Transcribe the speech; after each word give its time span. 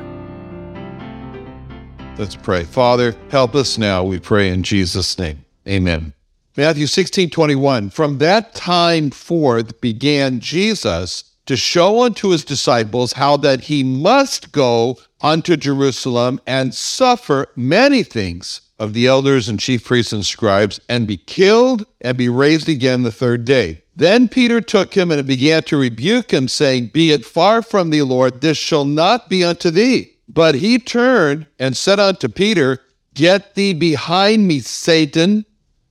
Let's 2.18 2.34
pray. 2.34 2.64
Father, 2.64 3.14
help 3.30 3.54
us 3.54 3.78
now, 3.78 4.02
we 4.02 4.18
pray 4.18 4.48
in 4.48 4.64
Jesus' 4.64 5.16
name. 5.16 5.44
Amen. 5.68 6.14
Matthew 6.60 6.88
16 6.88 7.30
21. 7.30 7.88
From 7.88 8.18
that 8.18 8.54
time 8.54 9.10
forth 9.10 9.80
began 9.80 10.40
Jesus 10.40 11.24
to 11.46 11.56
show 11.56 12.02
unto 12.02 12.28
his 12.28 12.44
disciples 12.44 13.14
how 13.14 13.38
that 13.38 13.62
he 13.62 13.82
must 13.82 14.52
go 14.52 14.98
unto 15.22 15.56
Jerusalem 15.56 16.38
and 16.46 16.74
suffer 16.74 17.46
many 17.56 18.02
things 18.02 18.60
of 18.78 18.92
the 18.92 19.06
elders 19.06 19.48
and 19.48 19.58
chief 19.58 19.86
priests 19.86 20.12
and 20.12 20.26
scribes, 20.26 20.78
and 20.86 21.06
be 21.06 21.16
killed 21.16 21.86
and 22.02 22.18
be 22.18 22.28
raised 22.28 22.68
again 22.68 23.04
the 23.04 23.10
third 23.10 23.46
day. 23.46 23.80
Then 23.96 24.28
Peter 24.28 24.60
took 24.60 24.92
him 24.92 25.10
and 25.10 25.26
began 25.26 25.62
to 25.62 25.78
rebuke 25.78 26.30
him, 26.30 26.46
saying, 26.46 26.88
Be 26.88 27.10
it 27.10 27.24
far 27.24 27.62
from 27.62 27.88
thee, 27.88 28.02
Lord, 28.02 28.42
this 28.42 28.58
shall 28.58 28.84
not 28.84 29.30
be 29.30 29.42
unto 29.42 29.70
thee. 29.70 30.12
But 30.28 30.56
he 30.56 30.78
turned 30.78 31.46
and 31.58 31.74
said 31.74 31.98
unto 31.98 32.28
Peter, 32.28 32.80
Get 33.14 33.54
thee 33.54 33.72
behind 33.72 34.46
me, 34.46 34.60
Satan, 34.60 35.46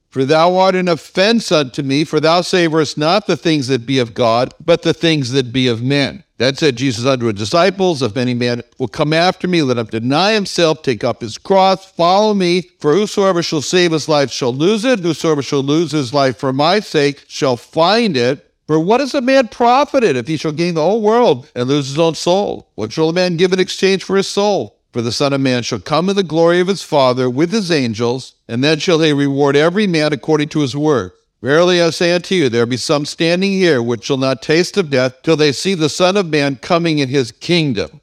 for 0.10 0.26
thou 0.26 0.58
art 0.58 0.76
an 0.76 0.88
offense 0.88 1.52
unto 1.52 1.84
me, 1.84 2.04
for 2.04 2.20
thou 2.20 2.42
savorest 2.42 2.98
not 2.98 3.28
the 3.28 3.38
things 3.38 3.68
that 3.68 3.86
be 3.86 4.00
of 4.00 4.14
God, 4.14 4.54
but 4.64 4.82
the 4.82 4.94
things 4.94 5.32
that 5.32 5.54
be 5.54 5.68
of 5.68 5.84
men. 5.84 6.24
That 6.38 6.58
said 6.58 6.78
Jesus 6.78 7.06
unto 7.06 7.26
his 7.26 7.36
disciples, 7.36 8.02
If 8.02 8.16
any 8.16 8.34
man 8.34 8.64
will 8.78 8.88
come 8.88 9.12
after 9.12 9.48
me, 9.48 9.62
let 9.62 9.78
him 9.78 9.86
deny 9.88 10.34
himself, 10.34 10.82
take 10.82 11.04
up 11.04 11.22
his 11.22 11.38
cross, 11.38 11.92
follow 11.92 12.34
me. 12.34 12.70
For 12.80 12.94
whosoever 12.94 13.44
shall 13.44 13.62
save 13.62 13.92
his 13.92 14.08
life 14.08 14.32
shall 14.32 14.54
lose 14.54 14.86
it, 14.86 15.00
whosoever 15.00 15.42
shall 15.42 15.62
lose 15.62 15.92
his 15.92 16.14
life 16.14 16.38
for 16.38 16.54
my 16.54 16.80
sake 16.80 17.26
shall 17.28 17.58
find 17.58 18.16
it. 18.16 18.50
For 18.68 18.80
what 18.80 19.02
is 19.02 19.14
a 19.14 19.22
man 19.22 19.50
profited 19.50 20.16
if 20.16 20.28
he 20.28 20.38
shall 20.38 20.52
gain 20.54 20.76
the 20.76 20.82
whole 20.82 21.02
world 21.02 21.52
and 21.56 21.68
lose 21.68 21.90
his 21.90 22.00
own 22.00 22.16
soul? 22.16 22.70
What 22.76 22.94
shall 22.94 23.10
a 23.10 23.14
man 23.14 23.36
give 23.36 23.52
in 23.52 23.60
exchange 23.60 24.04
for 24.04 24.16
his 24.16 24.28
soul? 24.28 24.79
For 24.92 25.02
the 25.04 25.12
Son 25.12 25.34
of 25.34 25.42
Man 25.42 25.62
shall 25.62 25.80
come 25.80 26.10
in 26.10 26.16
the 26.16 26.24
glory 26.24 26.60
of 26.60 26.68
his 26.68 26.82
Father 26.82 27.30
with 27.30 27.52
his 27.52 27.70
angels, 27.70 28.34
and 28.48 28.64
then 28.64 28.80
shall 28.80 28.98
they 28.98 29.14
reward 29.14 29.56
every 29.56 29.86
man 29.86 30.14
according 30.14 30.50
to 30.50 30.62
his 30.62 30.76
work. 30.76 31.16
Verily 31.42 31.82
I 31.82 31.92
say 31.92 32.12
unto 32.12 32.36
you, 32.36 32.50
there 32.50 32.66
be 32.66 32.76
some 32.76 33.06
standing 33.06 33.52
here 33.52 33.82
which 33.82 34.06
shall 34.06 34.18
not 34.18 34.42
taste 34.42 34.78
of 34.78 34.90
death 34.90 35.22
till 35.22 35.38
they 35.38 35.52
see 35.52 35.74
the 35.74 35.90
Son 35.90 36.18
of 36.18 36.28
Man 36.28 36.56
coming 36.56 37.00
in 37.00 37.08
his 37.08 37.32
kingdom. 37.32 38.02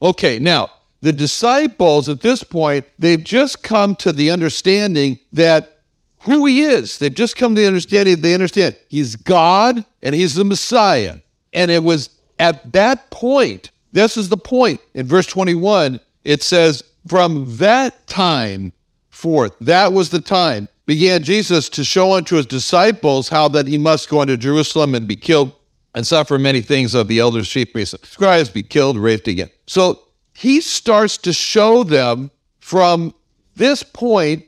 Okay, 0.00 0.38
now, 0.38 0.70
the 1.02 1.12
disciples 1.12 2.08
at 2.08 2.22
this 2.22 2.42
point, 2.42 2.86
they've 2.98 3.22
just 3.22 3.62
come 3.62 3.94
to 3.96 4.12
the 4.12 4.30
understanding 4.30 5.18
that 5.32 5.82
who 6.20 6.46
he 6.46 6.62
is. 6.62 6.98
They've 6.98 7.14
just 7.14 7.36
come 7.36 7.54
to 7.54 7.60
the 7.60 7.66
understanding, 7.66 8.20
they 8.20 8.34
understand 8.34 8.76
he's 8.88 9.16
God 9.16 9.84
and 10.02 10.14
he's 10.14 10.34
the 10.34 10.44
Messiah. 10.44 11.18
And 11.52 11.70
it 11.70 11.82
was 11.82 12.08
at 12.38 12.72
that 12.72 13.10
point, 13.10 13.70
this 13.92 14.16
is 14.16 14.28
the 14.28 14.36
point. 14.36 14.80
In 14.94 15.06
verse 15.06 15.26
21, 15.26 16.00
it 16.24 16.42
says, 16.42 16.82
From 17.06 17.56
that 17.56 18.06
time 18.06 18.72
forth, 19.10 19.56
that 19.60 19.92
was 19.92 20.10
the 20.10 20.20
time, 20.20 20.68
began 20.86 21.22
Jesus 21.22 21.68
to 21.70 21.84
show 21.84 22.12
unto 22.12 22.36
his 22.36 22.46
disciples 22.46 23.28
how 23.28 23.48
that 23.48 23.66
he 23.66 23.78
must 23.78 24.08
go 24.08 24.22
into 24.22 24.36
Jerusalem 24.36 24.94
and 24.94 25.06
be 25.06 25.16
killed 25.16 25.52
and 25.94 26.06
suffer 26.06 26.38
many 26.38 26.60
things 26.60 26.94
of 26.94 27.08
the 27.08 27.18
elders, 27.18 27.48
chief 27.48 27.72
priests, 27.72 27.94
and 27.94 28.04
scribes, 28.04 28.48
be 28.48 28.62
killed, 28.62 28.96
raised 28.96 29.28
again. 29.28 29.50
So 29.66 30.02
he 30.34 30.60
starts 30.60 31.18
to 31.18 31.32
show 31.32 31.84
them 31.84 32.30
from 32.60 33.14
this 33.56 33.82
point 33.82 34.44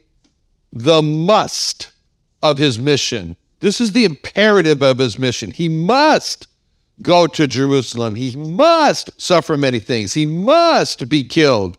the 0.72 1.02
must 1.02 1.92
of 2.42 2.58
his 2.58 2.78
mission. 2.78 3.36
This 3.60 3.80
is 3.80 3.92
the 3.92 4.04
imperative 4.04 4.82
of 4.82 4.98
his 4.98 5.18
mission. 5.18 5.50
He 5.50 5.68
must 5.68 6.46
go 7.02 7.26
to 7.26 7.46
Jerusalem. 7.46 8.14
He 8.14 8.36
must 8.36 9.20
suffer 9.20 9.56
many 9.56 9.78
things. 9.78 10.14
He 10.14 10.26
must 10.26 11.08
be 11.08 11.24
killed. 11.24 11.78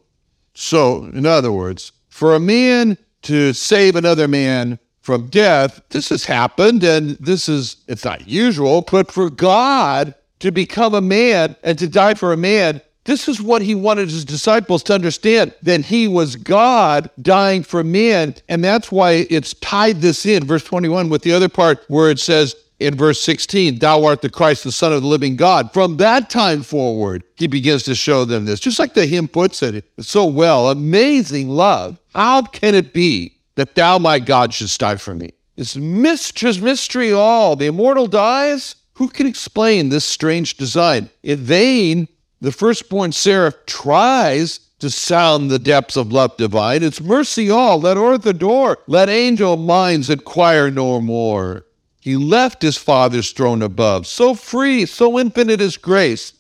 So, 0.54 1.06
in 1.06 1.26
other 1.26 1.52
words, 1.52 1.92
for 2.10 2.36
a 2.36 2.40
man 2.40 2.98
to 3.24 3.54
save 3.54 3.96
another 3.96 4.28
man 4.28 4.80
from 5.02 5.28
death, 5.28 5.82
this 5.90 6.10
has 6.10 6.26
happened 6.26 6.84
and 6.84 7.12
this 7.12 7.50
is, 7.50 7.78
it's 7.88 8.06
not 8.06 8.28
usual, 8.28 8.82
but 8.90 9.12
for 9.12 9.30
God 9.30 10.16
to 10.40 10.52
become 10.52 10.94
a 10.94 11.02
man 11.02 11.56
and 11.64 11.78
to 11.80 11.88
die 11.88 12.14
for 12.14 12.34
a 12.34 12.38
man, 12.38 12.82
this 13.06 13.28
is 13.28 13.42
what 13.42 13.62
he 13.62 13.76
wanted 13.76 14.10
his 14.10 14.26
disciples 14.26 14.82
to 14.84 14.94
understand 14.94 15.54
that 15.62 15.86
he 15.86 16.08
was 16.08 16.36
God 16.36 17.10
dying 17.22 17.62
for 17.62 17.84
men. 17.84 18.36
And 18.50 18.64
that's 18.64 18.92
why 18.92 19.28
it's 19.30 19.54
tied 19.56 20.02
this 20.02 20.26
in, 20.26 20.44
verse 20.44 20.64
21, 20.64 21.10
with 21.10 21.22
the 21.22 21.32
other 21.32 21.50
part 21.50 21.84
where 21.88 22.10
it 22.10 22.20
says, 22.20 22.56
in 22.80 22.96
verse 22.96 23.22
16, 23.22 23.80
Thou 23.80 24.04
art 24.06 24.22
the 24.22 24.30
Christ, 24.30 24.64
the 24.64 24.72
Son 24.72 24.92
of 24.92 25.02
the 25.02 25.08
living 25.08 25.36
God. 25.36 25.72
From 25.74 25.98
that 25.98 26.30
time 26.30 26.62
forward, 26.62 27.24
he 27.36 27.48
begins 27.48 27.84
to 27.84 27.96
show 27.96 28.26
them 28.26 28.46
this, 28.46 28.60
just 28.60 28.80
like 28.80 28.94
the 28.94 29.06
hymn 29.06 29.28
puts 29.28 29.64
it 29.64 29.86
so 30.00 30.26
well. 30.26 30.70
Amazing 30.70 31.50
love. 31.50 32.00
How 32.14 32.42
can 32.42 32.76
it 32.76 32.94
be 32.94 33.38
that 33.56 33.76
thou, 33.76 33.98
my 33.98 34.20
God, 34.20 34.54
shouldst 34.54 34.80
die 34.80 34.98
for 34.98 35.16
me? 35.16 35.32
It's 35.58 35.78
mistress, 35.78 36.60
mystery 36.60 37.14
all. 37.14 37.56
The 37.56 37.68
immortal 37.68 38.08
dies. 38.08 38.76
Who 38.96 39.08
can 39.08 39.28
explain 39.28 39.90
this 39.90 40.06
strange 40.06 40.58
design? 40.58 41.10
In 41.24 41.40
vain, 41.40 42.08
the 42.42 42.52
firstborn 42.52 43.12
seraph 43.12 43.56
tries 43.66 44.60
to 44.80 44.90
sound 44.90 45.50
the 45.50 45.60
depths 45.60 45.96
of 45.96 46.12
love 46.12 46.36
divine. 46.38 46.84
It's 46.84 47.02
mercy 47.02 47.50
all. 47.50 47.80
Let 47.80 47.98
earth 47.98 48.26
adore. 48.26 48.80
Let 48.88 49.10
angel 49.10 49.56
minds 49.56 50.10
inquire 50.10 50.70
no 50.70 51.00
more. 51.00 51.66
He 52.06 52.18
left 52.18 52.62
his 52.62 52.78
Father's 52.78 53.32
throne 53.32 53.64
above, 53.64 54.06
so 54.06 54.36
free, 54.36 54.86
so 54.86 55.18
infinite 55.18 55.60
his 55.60 55.76
grace, 55.76 56.34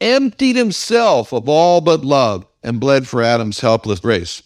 emptied 0.00 0.54
himself 0.54 1.32
of 1.32 1.48
all 1.48 1.80
but 1.80 2.04
love, 2.04 2.46
and 2.62 2.78
bled 2.78 3.08
for 3.08 3.20
Adam's 3.20 3.58
helpless 3.58 4.04
race. 4.04 4.44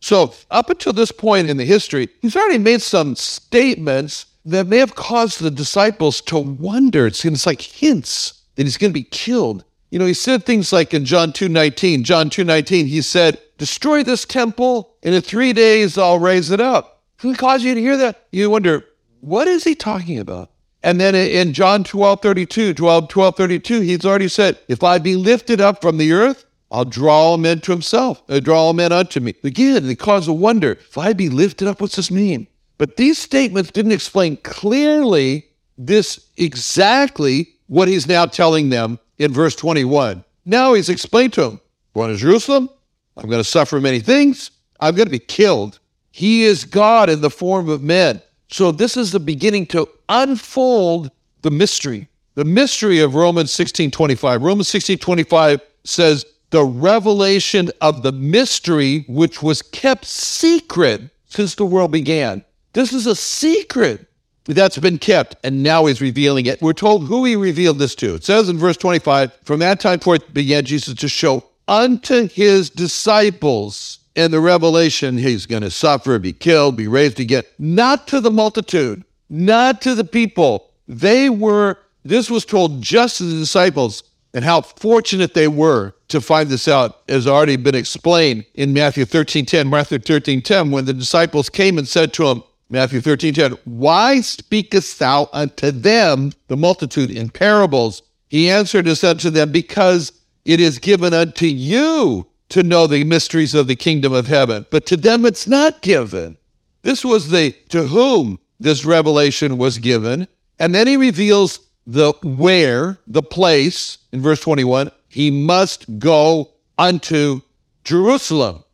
So, 0.00 0.34
up 0.50 0.68
until 0.68 0.92
this 0.92 1.10
point 1.10 1.48
in 1.48 1.56
the 1.56 1.64
history, 1.64 2.10
he's 2.20 2.36
already 2.36 2.58
made 2.58 2.82
some 2.82 3.16
statements 3.16 4.26
that 4.44 4.66
may 4.66 4.76
have 4.76 4.94
caused 4.94 5.40
the 5.40 5.50
disciples 5.50 6.20
to 6.20 6.36
wonder. 6.38 7.06
It's, 7.06 7.46
like 7.46 7.62
hints 7.62 8.42
that 8.56 8.64
he's 8.64 8.76
going 8.76 8.90
to 8.90 9.00
be 9.00 9.04
killed. 9.04 9.64
You 9.90 9.98
know, 9.98 10.04
he 10.04 10.12
said 10.12 10.44
things 10.44 10.70
like 10.70 10.92
in 10.92 11.06
John 11.06 11.32
2:19, 11.32 12.02
John 12.02 12.28
2:19, 12.28 12.88
he 12.88 13.00
said, 13.00 13.40
destroy 13.56 14.02
this 14.02 14.26
temple, 14.26 14.96
and 15.02 15.14
in 15.14 15.22
three 15.22 15.54
days 15.54 15.96
I'll 15.96 16.18
raise 16.18 16.50
it 16.50 16.60
up. 16.60 17.00
Who 17.20 17.34
caused 17.34 17.64
you 17.64 17.74
to 17.74 17.80
hear 17.80 17.96
that? 17.96 18.26
You 18.32 18.50
wonder, 18.50 18.84
what 19.24 19.48
is 19.48 19.64
he 19.64 19.74
talking 19.74 20.18
about? 20.18 20.50
And 20.82 21.00
then 21.00 21.14
in 21.14 21.54
John 21.54 21.82
12, 21.82 22.20
32, 22.20 22.74
12, 22.74 23.08
12, 23.08 23.36
32, 23.36 23.80
he's 23.80 24.04
already 24.04 24.28
said, 24.28 24.58
if 24.68 24.82
I 24.82 24.98
be 24.98 25.16
lifted 25.16 25.60
up 25.60 25.80
from 25.80 25.96
the 25.96 26.12
earth, 26.12 26.44
I'll 26.70 26.84
draw 26.84 27.36
men 27.38 27.60
to 27.60 27.72
himself, 27.72 28.22
I'll 28.28 28.40
draw 28.40 28.64
all 28.64 28.72
men 28.74 28.92
unto 28.92 29.20
me. 29.20 29.34
Again, 29.42 29.86
they 29.86 29.94
cause 29.94 30.28
a 30.28 30.32
wonder. 30.32 30.72
If 30.72 30.98
I 30.98 31.14
be 31.14 31.30
lifted 31.30 31.68
up, 31.68 31.80
what's 31.80 31.96
this 31.96 32.10
mean? 32.10 32.48
But 32.76 32.96
these 32.96 33.16
statements 33.16 33.70
didn't 33.70 33.92
explain 33.92 34.36
clearly 34.38 35.46
this 35.78 36.28
exactly 36.36 37.54
what 37.66 37.88
he's 37.88 38.06
now 38.06 38.26
telling 38.26 38.68
them 38.68 38.98
in 39.18 39.32
verse 39.32 39.56
21. 39.56 40.24
Now 40.44 40.74
he's 40.74 40.90
explained 40.90 41.32
to 41.34 41.42
them, 41.42 41.60
going 41.94 42.10
to 42.10 42.16
Jerusalem, 42.16 42.68
I'm 43.16 43.30
going 43.30 43.40
to 43.40 43.48
suffer 43.48 43.80
many 43.80 44.00
things, 44.00 44.50
I'm 44.80 44.94
going 44.94 45.06
to 45.06 45.10
be 45.12 45.18
killed. 45.18 45.78
He 46.10 46.44
is 46.44 46.64
God 46.64 47.08
in 47.08 47.22
the 47.22 47.30
form 47.30 47.68
of 47.68 47.82
men. 47.82 48.20
So 48.54 48.70
this 48.70 48.96
is 48.96 49.10
the 49.10 49.18
beginning 49.18 49.66
to 49.66 49.88
unfold 50.08 51.10
the 51.42 51.50
mystery. 51.50 52.06
The 52.36 52.44
mystery 52.44 53.00
of 53.00 53.16
Romans 53.16 53.50
16:25. 53.50 54.42
Romans 54.42 54.68
16:25 54.68 55.60
says 55.82 56.24
the 56.50 56.64
revelation 56.64 57.72
of 57.80 58.04
the 58.04 58.12
mystery 58.12 59.06
which 59.08 59.42
was 59.42 59.60
kept 59.60 60.04
secret 60.04 61.02
since 61.26 61.56
the 61.56 61.66
world 61.66 61.90
began. 61.90 62.44
This 62.74 62.92
is 62.92 63.08
a 63.08 63.16
secret 63.16 64.06
that's 64.44 64.78
been 64.78 64.98
kept, 64.98 65.34
and 65.42 65.64
now 65.64 65.86
he's 65.86 66.00
revealing 66.00 66.46
it. 66.46 66.62
We're 66.62 66.74
told 66.74 67.08
who 67.08 67.24
he 67.24 67.34
revealed 67.34 67.80
this 67.80 67.96
to. 67.96 68.14
It 68.14 68.24
says 68.24 68.48
in 68.48 68.56
verse 68.56 68.76
25, 68.76 69.32
from 69.42 69.58
that 69.58 69.80
time 69.80 69.98
forth 69.98 70.32
began 70.32 70.64
Jesus 70.64 70.94
to 70.94 71.08
show 71.08 71.42
unto 71.66 72.28
his 72.28 72.70
disciples 72.70 73.98
in 74.14 74.30
the 74.30 74.40
revelation 74.40 75.18
he's 75.18 75.46
going 75.46 75.62
to 75.62 75.70
suffer, 75.70 76.18
be 76.18 76.32
killed, 76.32 76.76
be 76.76 76.88
raised 76.88 77.20
again, 77.20 77.42
not 77.58 78.06
to 78.08 78.20
the 78.20 78.30
multitude, 78.30 79.04
not 79.28 79.80
to 79.82 79.94
the 79.94 80.04
people. 80.04 80.70
They 80.86 81.30
were, 81.30 81.78
this 82.04 82.30
was 82.30 82.44
told 82.44 82.80
just 82.80 83.18
to 83.18 83.24
the 83.24 83.38
disciples, 83.38 84.04
and 84.32 84.44
how 84.44 84.60
fortunate 84.62 85.34
they 85.34 85.48
were 85.48 85.94
to 86.08 86.20
find 86.20 86.48
this 86.48 86.66
out 86.66 87.02
has 87.08 87.26
already 87.26 87.56
been 87.56 87.74
explained 87.74 88.44
in 88.54 88.72
Matthew 88.72 89.04
13 89.04 89.46
10. 89.46 89.70
Matthew 89.70 89.98
13 89.98 90.42
10, 90.42 90.70
when 90.70 90.84
the 90.84 90.92
disciples 90.92 91.48
came 91.48 91.78
and 91.78 91.86
said 91.86 92.12
to 92.14 92.26
him, 92.26 92.42
Matthew 92.70 93.00
13, 93.00 93.34
10, 93.34 93.52
Why 93.64 94.20
speakest 94.20 94.98
thou 94.98 95.28
unto 95.32 95.70
them, 95.70 96.32
the 96.48 96.56
multitude, 96.56 97.10
in 97.10 97.28
parables? 97.28 98.02
He 98.28 98.50
answered 98.50 98.88
and 98.88 98.98
said 98.98 99.20
to 99.20 99.30
them, 99.30 99.52
Because 99.52 100.12
it 100.44 100.60
is 100.60 100.78
given 100.78 101.14
unto 101.14 101.46
you 101.46 102.26
to 102.50 102.62
know 102.62 102.86
the 102.86 103.04
mysteries 103.04 103.54
of 103.54 103.66
the 103.66 103.76
kingdom 103.76 104.12
of 104.12 104.26
heaven, 104.26 104.66
but 104.70 104.86
to 104.86 104.96
them 104.96 105.24
it's 105.24 105.46
not 105.46 105.82
given. 105.82 106.36
This 106.82 107.04
was 107.04 107.30
the 107.30 107.52
to 107.70 107.86
whom 107.86 108.38
this 108.60 108.84
revelation 108.84 109.58
was 109.58 109.78
given. 109.78 110.28
And 110.58 110.74
then 110.74 110.86
he 110.86 110.96
reveals 110.96 111.60
the 111.86 112.12
where, 112.22 112.98
the 113.06 113.22
place, 113.22 113.98
in 114.12 114.20
verse 114.20 114.40
21, 114.40 114.90
he 115.08 115.30
must 115.30 115.98
go 115.98 116.50
unto 116.78 117.40
Jerusalem. 117.84 118.64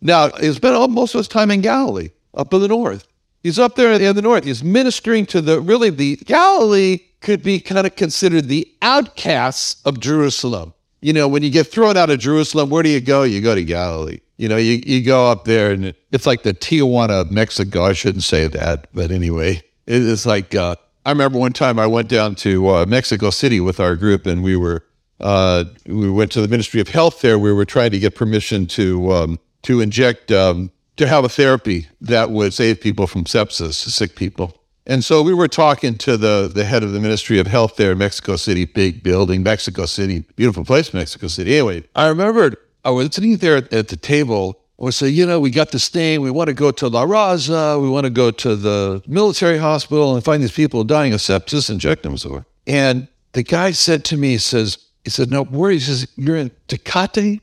Now, 0.00 0.30
he 0.30 0.52
spent 0.52 0.90
most 0.90 1.14
of 1.14 1.18
his 1.18 1.28
time 1.28 1.50
in 1.50 1.60
Galilee, 1.60 2.10
up 2.34 2.54
in 2.54 2.60
the 2.60 2.68
north. 2.68 3.06
He's 3.42 3.58
up 3.58 3.74
there 3.74 3.92
in 3.92 4.16
the 4.16 4.22
north. 4.22 4.44
He's 4.44 4.62
ministering 4.62 5.26
to 5.26 5.40
the 5.40 5.60
really 5.60 5.90
the 5.90 6.16
Galilee 6.16 7.00
could 7.20 7.42
be 7.42 7.60
kind 7.60 7.86
of 7.86 7.96
considered 7.96 8.48
the 8.48 8.70
outcasts 8.82 9.80
of 9.84 10.00
Jerusalem. 10.00 10.74
You 11.00 11.12
know, 11.12 11.28
when 11.28 11.42
you 11.42 11.50
get 11.50 11.66
thrown 11.66 11.96
out 11.96 12.10
of 12.10 12.18
Jerusalem, 12.18 12.68
where 12.68 12.82
do 12.82 12.90
you 12.90 13.00
go? 13.00 13.22
You 13.22 13.40
go 13.40 13.54
to 13.54 13.64
Galilee. 13.64 14.20
You 14.36 14.48
know, 14.48 14.56
you, 14.56 14.82
you 14.84 15.02
go 15.02 15.30
up 15.30 15.44
there 15.44 15.70
and 15.70 15.94
it's 16.12 16.26
like 16.26 16.42
the 16.42 16.54
Tijuana 16.54 17.22
of 17.22 17.30
Mexico. 17.30 17.84
I 17.84 17.92
shouldn't 17.92 18.24
say 18.24 18.46
that, 18.48 18.88
but 18.92 19.10
anyway, 19.10 19.62
it's 19.86 20.26
like 20.26 20.54
uh, 20.54 20.76
I 21.04 21.10
remember 21.10 21.38
one 21.38 21.52
time 21.52 21.78
I 21.78 21.86
went 21.86 22.08
down 22.08 22.34
to 22.36 22.68
uh, 22.68 22.86
Mexico 22.86 23.30
City 23.30 23.60
with 23.60 23.80
our 23.80 23.96
group 23.96 24.26
and 24.26 24.42
we 24.42 24.56
were 24.56 24.84
uh, 25.20 25.64
we 25.86 26.10
went 26.10 26.32
to 26.32 26.40
the 26.40 26.48
Ministry 26.48 26.80
of 26.80 26.88
Health 26.88 27.20
there. 27.20 27.38
We 27.38 27.52
were 27.52 27.66
trying 27.66 27.90
to 27.90 27.98
get 27.98 28.14
permission 28.14 28.66
to 28.68 29.12
um, 29.12 29.38
to 29.62 29.80
inject 29.80 30.32
um, 30.32 30.70
to 30.96 31.06
have 31.06 31.24
a 31.24 31.28
therapy 31.28 31.88
that 32.00 32.30
would 32.30 32.54
save 32.54 32.80
people 32.80 33.06
from 33.06 33.24
sepsis, 33.24 33.74
sick 33.74 34.16
people. 34.16 34.59
And 34.90 35.04
so 35.04 35.22
we 35.22 35.32
were 35.32 35.46
talking 35.46 35.94
to 35.98 36.16
the, 36.16 36.50
the 36.52 36.64
head 36.64 36.82
of 36.82 36.90
the 36.90 36.98
Ministry 36.98 37.38
of 37.38 37.46
Health 37.46 37.76
there 37.76 37.92
in 37.92 37.98
Mexico 37.98 38.34
City, 38.34 38.64
big 38.64 39.04
building, 39.04 39.44
Mexico 39.44 39.86
City, 39.86 40.24
beautiful 40.34 40.64
place, 40.64 40.92
Mexico 40.92 41.28
City. 41.28 41.54
Anyway, 41.54 41.84
I 41.94 42.08
remembered 42.08 42.56
I 42.84 42.90
was 42.90 43.14
sitting 43.14 43.36
there 43.36 43.58
at, 43.58 43.70
the 43.70 43.96
table. 43.96 44.60
I 44.80 44.84
was 44.86 44.96
saying, 44.96 45.14
you 45.14 45.26
know, 45.26 45.38
we 45.38 45.50
got 45.52 45.70
this 45.70 45.88
thing. 45.88 46.22
We 46.22 46.32
want 46.32 46.48
to 46.48 46.54
go 46.54 46.72
to 46.72 46.88
La 46.88 47.06
Raza. 47.06 47.80
We 47.80 47.88
want 47.88 48.06
to 48.06 48.10
go 48.10 48.32
to 48.32 48.56
the 48.56 49.00
military 49.06 49.58
hospital 49.58 50.16
and 50.16 50.24
find 50.24 50.42
these 50.42 50.50
people 50.50 50.82
dying 50.82 51.12
of 51.12 51.20
sepsis, 51.20 51.70
inject 51.70 52.02
them. 52.02 52.18
So, 52.18 52.44
and 52.66 53.06
the 53.30 53.44
guy 53.44 53.70
said 53.70 54.04
to 54.06 54.16
me, 54.16 54.30
he 54.30 54.38
says, 54.38 54.76
he 55.04 55.10
said, 55.10 55.30
no, 55.30 55.44
where? 55.44 55.70
He 55.70 55.78
says, 55.78 56.08
you're 56.16 56.36
in 56.36 56.50
Tecate? 56.66 57.40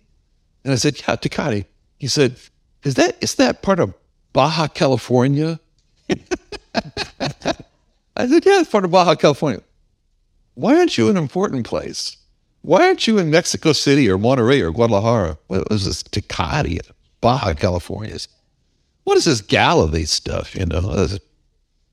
And 0.65 0.73
I 0.73 0.75
said, 0.75 1.00
yeah, 1.00 1.15
Tecate. 1.15 1.63
He 1.97 2.07
said, 2.07 2.35
is 2.83 2.95
that 2.95 3.15
is 3.21 3.35
that 3.35 3.61
part 3.61 3.79
of 3.79 3.93
Baja 4.33 4.67
California? 4.67 5.61
I 8.17 8.27
said, 8.27 8.45
yeah, 8.45 8.59
it's 8.59 8.69
part 8.69 8.83
of 8.83 8.91
Baja 8.91 9.15
California. 9.15 9.61
Why 10.55 10.75
aren't 10.75 10.97
you 10.97 11.07
an 11.09 11.17
important 11.17 11.67
place? 11.67 12.17
Why 12.63 12.87
aren't 12.87 13.05
you 13.05 13.19
in 13.19 13.29
Mexico 13.29 13.73
City 13.73 14.09
or 14.09 14.17
Monterrey 14.17 14.59
or 14.61 14.71
Guadalajara? 14.71 15.37
What 15.47 15.71
is 15.71 15.85
this 15.85 16.01
Tecate, 16.01 16.81
Baja 17.21 17.53
California? 17.53 18.17
What 19.03 19.17
is 19.17 19.25
this 19.25 19.41
Galilee 19.41 20.05
stuff? 20.05 20.55
You 20.55 20.65
know, 20.65 21.07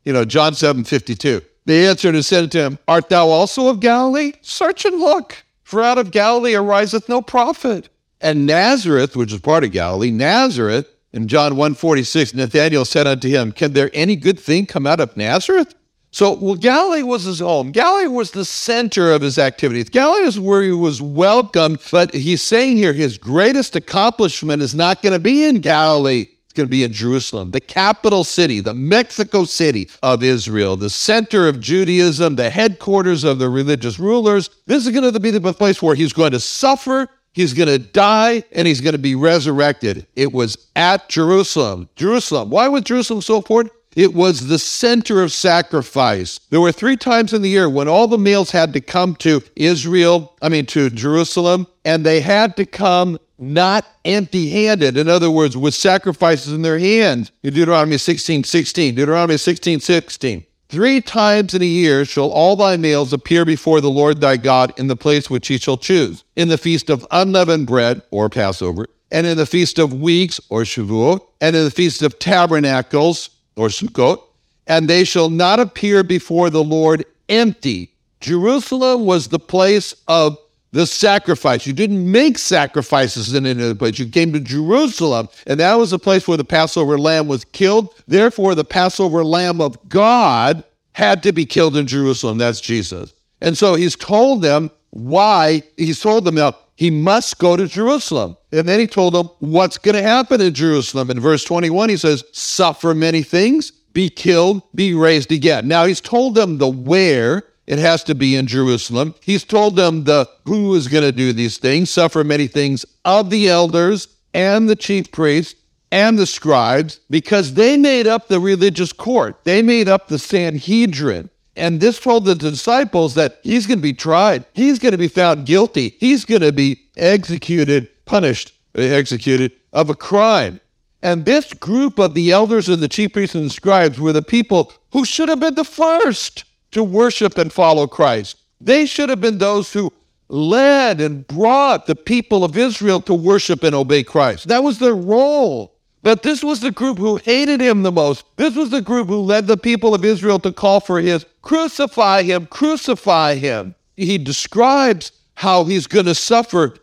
you 0.04 0.12
know, 0.14 0.24
John 0.24 0.54
seven 0.54 0.82
fifty 0.82 1.14
two. 1.14 1.42
They 1.66 1.86
answered 1.86 2.14
and 2.14 2.24
said 2.24 2.50
to 2.52 2.58
him, 2.58 2.78
Art 2.88 3.10
thou 3.10 3.28
also 3.28 3.68
of 3.68 3.80
Galilee? 3.80 4.32
Search 4.40 4.84
and 4.84 4.98
look, 4.98 5.44
for 5.62 5.82
out 5.82 5.98
of 5.98 6.10
Galilee 6.10 6.54
ariseth 6.54 7.08
no 7.08 7.22
prophet. 7.22 7.90
And 8.20 8.46
Nazareth, 8.46 9.14
which 9.14 9.32
is 9.32 9.40
part 9.40 9.64
of 9.64 9.72
Galilee, 9.72 10.10
Nazareth, 10.10 10.88
in 11.12 11.28
John 11.28 11.56
146, 11.56 12.34
Nathanael 12.34 12.84
said 12.84 13.06
unto 13.06 13.28
him, 13.28 13.52
Can 13.52 13.74
there 13.74 13.90
any 13.94 14.16
good 14.16 14.40
thing 14.40 14.66
come 14.66 14.86
out 14.86 15.00
of 15.00 15.16
Nazareth? 15.16 15.74
So, 16.14 16.34
well, 16.34 16.54
Galilee 16.54 17.02
was 17.02 17.24
his 17.24 17.40
home. 17.40 17.72
Galilee 17.72 18.06
was 18.06 18.30
the 18.30 18.44
center 18.44 19.10
of 19.10 19.20
his 19.20 19.36
activities. 19.36 19.88
Galilee 19.88 20.28
is 20.28 20.38
where 20.38 20.62
he 20.62 20.70
was 20.70 21.02
welcomed, 21.02 21.80
but 21.90 22.14
he's 22.14 22.40
saying 22.40 22.76
here 22.76 22.92
his 22.92 23.18
greatest 23.18 23.74
accomplishment 23.74 24.62
is 24.62 24.76
not 24.76 25.02
going 25.02 25.12
to 25.12 25.18
be 25.18 25.44
in 25.44 25.58
Galilee. 25.58 26.28
It's 26.44 26.52
going 26.52 26.68
to 26.68 26.70
be 26.70 26.84
in 26.84 26.92
Jerusalem, 26.92 27.50
the 27.50 27.60
capital 27.60 28.22
city, 28.22 28.60
the 28.60 28.74
Mexico 28.74 29.44
City 29.44 29.90
of 30.04 30.22
Israel, 30.22 30.76
the 30.76 30.88
center 30.88 31.48
of 31.48 31.58
Judaism, 31.58 32.36
the 32.36 32.48
headquarters 32.48 33.24
of 33.24 33.40
the 33.40 33.48
religious 33.48 33.98
rulers. 33.98 34.50
This 34.66 34.86
is 34.86 34.92
going 34.92 35.12
to 35.12 35.18
be 35.18 35.32
the 35.32 35.52
place 35.52 35.82
where 35.82 35.96
he's 35.96 36.12
going 36.12 36.30
to 36.30 36.38
suffer 36.38 37.08
He's 37.34 37.52
going 37.52 37.68
to 37.68 37.80
die 37.80 38.44
and 38.52 38.66
he's 38.66 38.80
going 38.80 38.92
to 38.92 38.98
be 38.98 39.16
resurrected. 39.16 40.06
It 40.14 40.32
was 40.32 40.68
at 40.76 41.08
Jerusalem. 41.08 41.88
Jerusalem. 41.96 42.48
Why 42.48 42.68
was 42.68 42.84
Jerusalem 42.84 43.22
so 43.22 43.36
important? 43.36 43.74
It 43.96 44.14
was 44.14 44.48
the 44.48 44.58
center 44.58 45.22
of 45.22 45.32
sacrifice. 45.32 46.40
There 46.50 46.60
were 46.60 46.72
three 46.72 46.96
times 46.96 47.32
in 47.32 47.42
the 47.42 47.48
year 47.48 47.68
when 47.68 47.88
all 47.88 48.08
the 48.08 48.18
males 48.18 48.50
had 48.50 48.72
to 48.72 48.80
come 48.80 49.14
to 49.16 49.42
Israel, 49.56 50.34
I 50.42 50.48
mean, 50.48 50.66
to 50.66 50.90
Jerusalem, 50.90 51.66
and 51.84 52.04
they 52.04 52.20
had 52.20 52.56
to 52.56 52.66
come 52.66 53.18
not 53.38 53.86
empty 54.04 54.50
handed. 54.50 54.96
In 54.96 55.08
other 55.08 55.30
words, 55.30 55.56
with 55.56 55.74
sacrifices 55.74 56.52
in 56.52 56.62
their 56.62 56.78
hands. 56.78 57.32
Deuteronomy 57.42 57.98
16 57.98 58.44
16. 58.44 58.94
Deuteronomy 58.94 59.36
16 59.36 59.80
16. 59.80 60.44
Three 60.68 61.00
times 61.00 61.54
in 61.54 61.62
a 61.62 61.66
year 61.66 62.04
shall 62.04 62.30
all 62.30 62.56
thy 62.56 62.76
males 62.76 63.12
appear 63.12 63.44
before 63.44 63.80
the 63.80 63.90
Lord 63.90 64.20
thy 64.20 64.36
God 64.36 64.72
in 64.76 64.88
the 64.88 64.96
place 64.96 65.30
which 65.30 65.46
he 65.48 65.58
shall 65.58 65.76
choose, 65.76 66.24
in 66.34 66.48
the 66.48 66.58
feast 66.58 66.90
of 66.90 67.06
unleavened 67.10 67.66
bread, 67.66 68.02
or 68.10 68.28
Passover, 68.28 68.86
and 69.12 69.26
in 69.26 69.36
the 69.36 69.46
feast 69.46 69.78
of 69.78 69.92
weeks, 69.92 70.40
or 70.48 70.62
Shavuot, 70.62 71.20
and 71.40 71.54
in 71.54 71.64
the 71.64 71.70
feast 71.70 72.02
of 72.02 72.18
tabernacles, 72.18 73.30
or 73.56 73.68
Sukkot, 73.68 74.22
and 74.66 74.88
they 74.88 75.04
shall 75.04 75.30
not 75.30 75.60
appear 75.60 76.02
before 76.02 76.50
the 76.50 76.64
Lord 76.64 77.04
empty. 77.28 77.90
Jerusalem 78.20 79.04
was 79.04 79.28
the 79.28 79.38
place 79.38 79.94
of 80.08 80.38
the 80.72 80.86
sacrifice. 80.86 81.66
You 81.66 81.72
didn't 81.72 82.10
make 82.10 82.36
sacrifices 82.36 83.32
in 83.32 83.46
any 83.46 83.62
other 83.62 83.74
place. 83.76 83.98
You 83.98 84.08
came 84.08 84.32
to 84.32 84.40
Jerusalem, 84.40 85.28
and 85.46 85.60
that 85.60 85.74
was 85.74 85.92
the 85.92 85.98
place 85.98 86.26
where 86.26 86.36
the 86.36 86.44
Passover 86.44 86.98
lamb 86.98 87.28
was 87.28 87.44
killed. 87.44 87.94
Therefore, 88.08 88.54
the 88.56 88.64
Passover 88.64 89.22
lamb 89.22 89.60
of 89.60 89.88
God 89.88 90.64
had 90.92 91.22
to 91.22 91.32
be 91.32 91.46
killed 91.46 91.76
in 91.76 91.86
Jerusalem. 91.86 92.38
That's 92.38 92.60
Jesus. 92.60 93.12
And 93.40 93.56
so 93.56 93.74
he's 93.74 93.94
told 93.94 94.42
them 94.42 94.70
why. 94.90 95.62
He's 95.76 96.00
told 96.00 96.24
them 96.24 96.36
now 96.36 96.56
he 96.76 96.90
must 96.90 97.38
go 97.38 97.56
to 97.56 97.66
Jerusalem. 97.66 98.36
And 98.52 98.68
then 98.68 98.80
he 98.80 98.86
told 98.86 99.14
them 99.14 99.30
what's 99.38 99.78
going 99.78 99.94
to 99.94 100.02
happen 100.02 100.40
in 100.40 100.54
Jerusalem. 100.54 101.10
In 101.10 101.20
verse 101.20 101.44
21, 101.44 101.88
he 101.88 101.96
says, 101.96 102.24
Suffer 102.32 102.94
many 102.94 103.22
things, 103.22 103.70
be 103.70 104.10
killed, 104.10 104.62
be 104.74 104.94
raised 104.94 105.30
again. 105.30 105.68
Now 105.68 105.84
he's 105.84 106.00
told 106.00 106.34
them 106.34 106.58
the 106.58 106.68
where 106.68 107.44
it 107.66 107.78
has 107.78 108.04
to 108.04 108.14
be 108.14 108.36
in 108.36 108.46
Jerusalem. 108.46 109.14
He's 109.22 109.44
told 109.44 109.76
them 109.76 110.04
the 110.04 110.28
who 110.44 110.74
is 110.74 110.88
going 110.88 111.04
to 111.04 111.12
do 111.12 111.32
these 111.32 111.58
things, 111.58 111.90
suffer 111.90 112.24
many 112.24 112.46
things 112.46 112.84
of 113.04 113.30
the 113.30 113.48
elders, 113.48 114.08
and 114.34 114.68
the 114.68 114.76
chief 114.76 115.12
priests 115.12 115.54
and 115.92 116.18
the 116.18 116.26
scribes 116.26 116.98
because 117.08 117.54
they 117.54 117.76
made 117.76 118.08
up 118.08 118.26
the 118.26 118.40
religious 118.40 118.92
court. 118.92 119.38
They 119.44 119.62
made 119.62 119.88
up 119.88 120.08
the 120.08 120.18
Sanhedrin. 120.18 121.30
And 121.56 121.80
this 121.80 122.00
told 122.00 122.24
the 122.24 122.34
disciples 122.34 123.14
that 123.14 123.38
he's 123.42 123.66
going 123.66 123.78
to 123.78 123.82
be 123.82 123.92
tried. 123.92 124.44
He's 124.54 124.78
going 124.78 124.92
to 124.92 124.98
be 124.98 125.08
found 125.08 125.46
guilty. 125.46 125.96
He's 126.00 126.24
going 126.24 126.40
to 126.40 126.52
be 126.52 126.80
executed, 126.96 127.88
punished, 128.06 128.52
executed 128.74 129.52
of 129.72 129.90
a 129.90 129.94
crime. 129.94 130.60
And 131.02 131.24
this 131.24 131.52
group 131.52 131.98
of 131.98 132.14
the 132.14 132.32
elders 132.32 132.68
and 132.68 132.82
the 132.82 132.88
chief 132.88 133.12
priests 133.12 133.34
and 133.34 133.52
scribes 133.52 134.00
were 134.00 134.12
the 134.12 134.22
people 134.22 134.72
who 134.92 135.04
should 135.04 135.28
have 135.28 135.40
been 135.40 135.54
the 135.54 135.64
first 135.64 136.44
to 136.72 136.82
worship 136.82 137.36
and 137.38 137.52
follow 137.52 137.86
Christ. 137.86 138.38
They 138.60 138.86
should 138.86 139.10
have 139.10 139.20
been 139.20 139.38
those 139.38 139.72
who 139.72 139.92
led 140.28 141.00
and 141.00 141.26
brought 141.26 141.86
the 141.86 141.94
people 141.94 142.42
of 142.42 142.56
Israel 142.56 143.00
to 143.02 143.14
worship 143.14 143.62
and 143.62 143.74
obey 143.74 144.02
Christ. 144.02 144.48
That 144.48 144.64
was 144.64 144.78
their 144.78 144.94
role. 144.94 145.73
But 146.04 146.22
this 146.22 146.44
was 146.44 146.60
the 146.60 146.70
group 146.70 146.98
who 146.98 147.16
hated 147.16 147.62
him 147.62 147.82
the 147.82 147.90
most. 147.90 148.26
This 148.36 148.54
was 148.54 148.68
the 148.68 148.82
group 148.82 149.08
who 149.08 149.20
led 149.20 149.46
the 149.46 149.56
people 149.56 149.94
of 149.94 150.04
Israel 150.04 150.38
to 150.40 150.52
call 150.52 150.80
for 150.80 151.00
his 151.00 151.24
crucify 151.40 152.22
him, 152.22 152.44
crucify 152.44 153.36
him. 153.36 153.74
He 153.96 154.18
describes 154.18 155.12
how 155.32 155.64
he's 155.64 155.86
going 155.86 156.04
to 156.04 156.14
suffer 156.14 156.76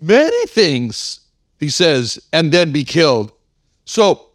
many 0.00 0.46
things, 0.48 1.20
he 1.60 1.68
says, 1.68 2.18
and 2.32 2.50
then 2.50 2.72
be 2.72 2.82
killed. 2.82 3.30
So 3.84 4.26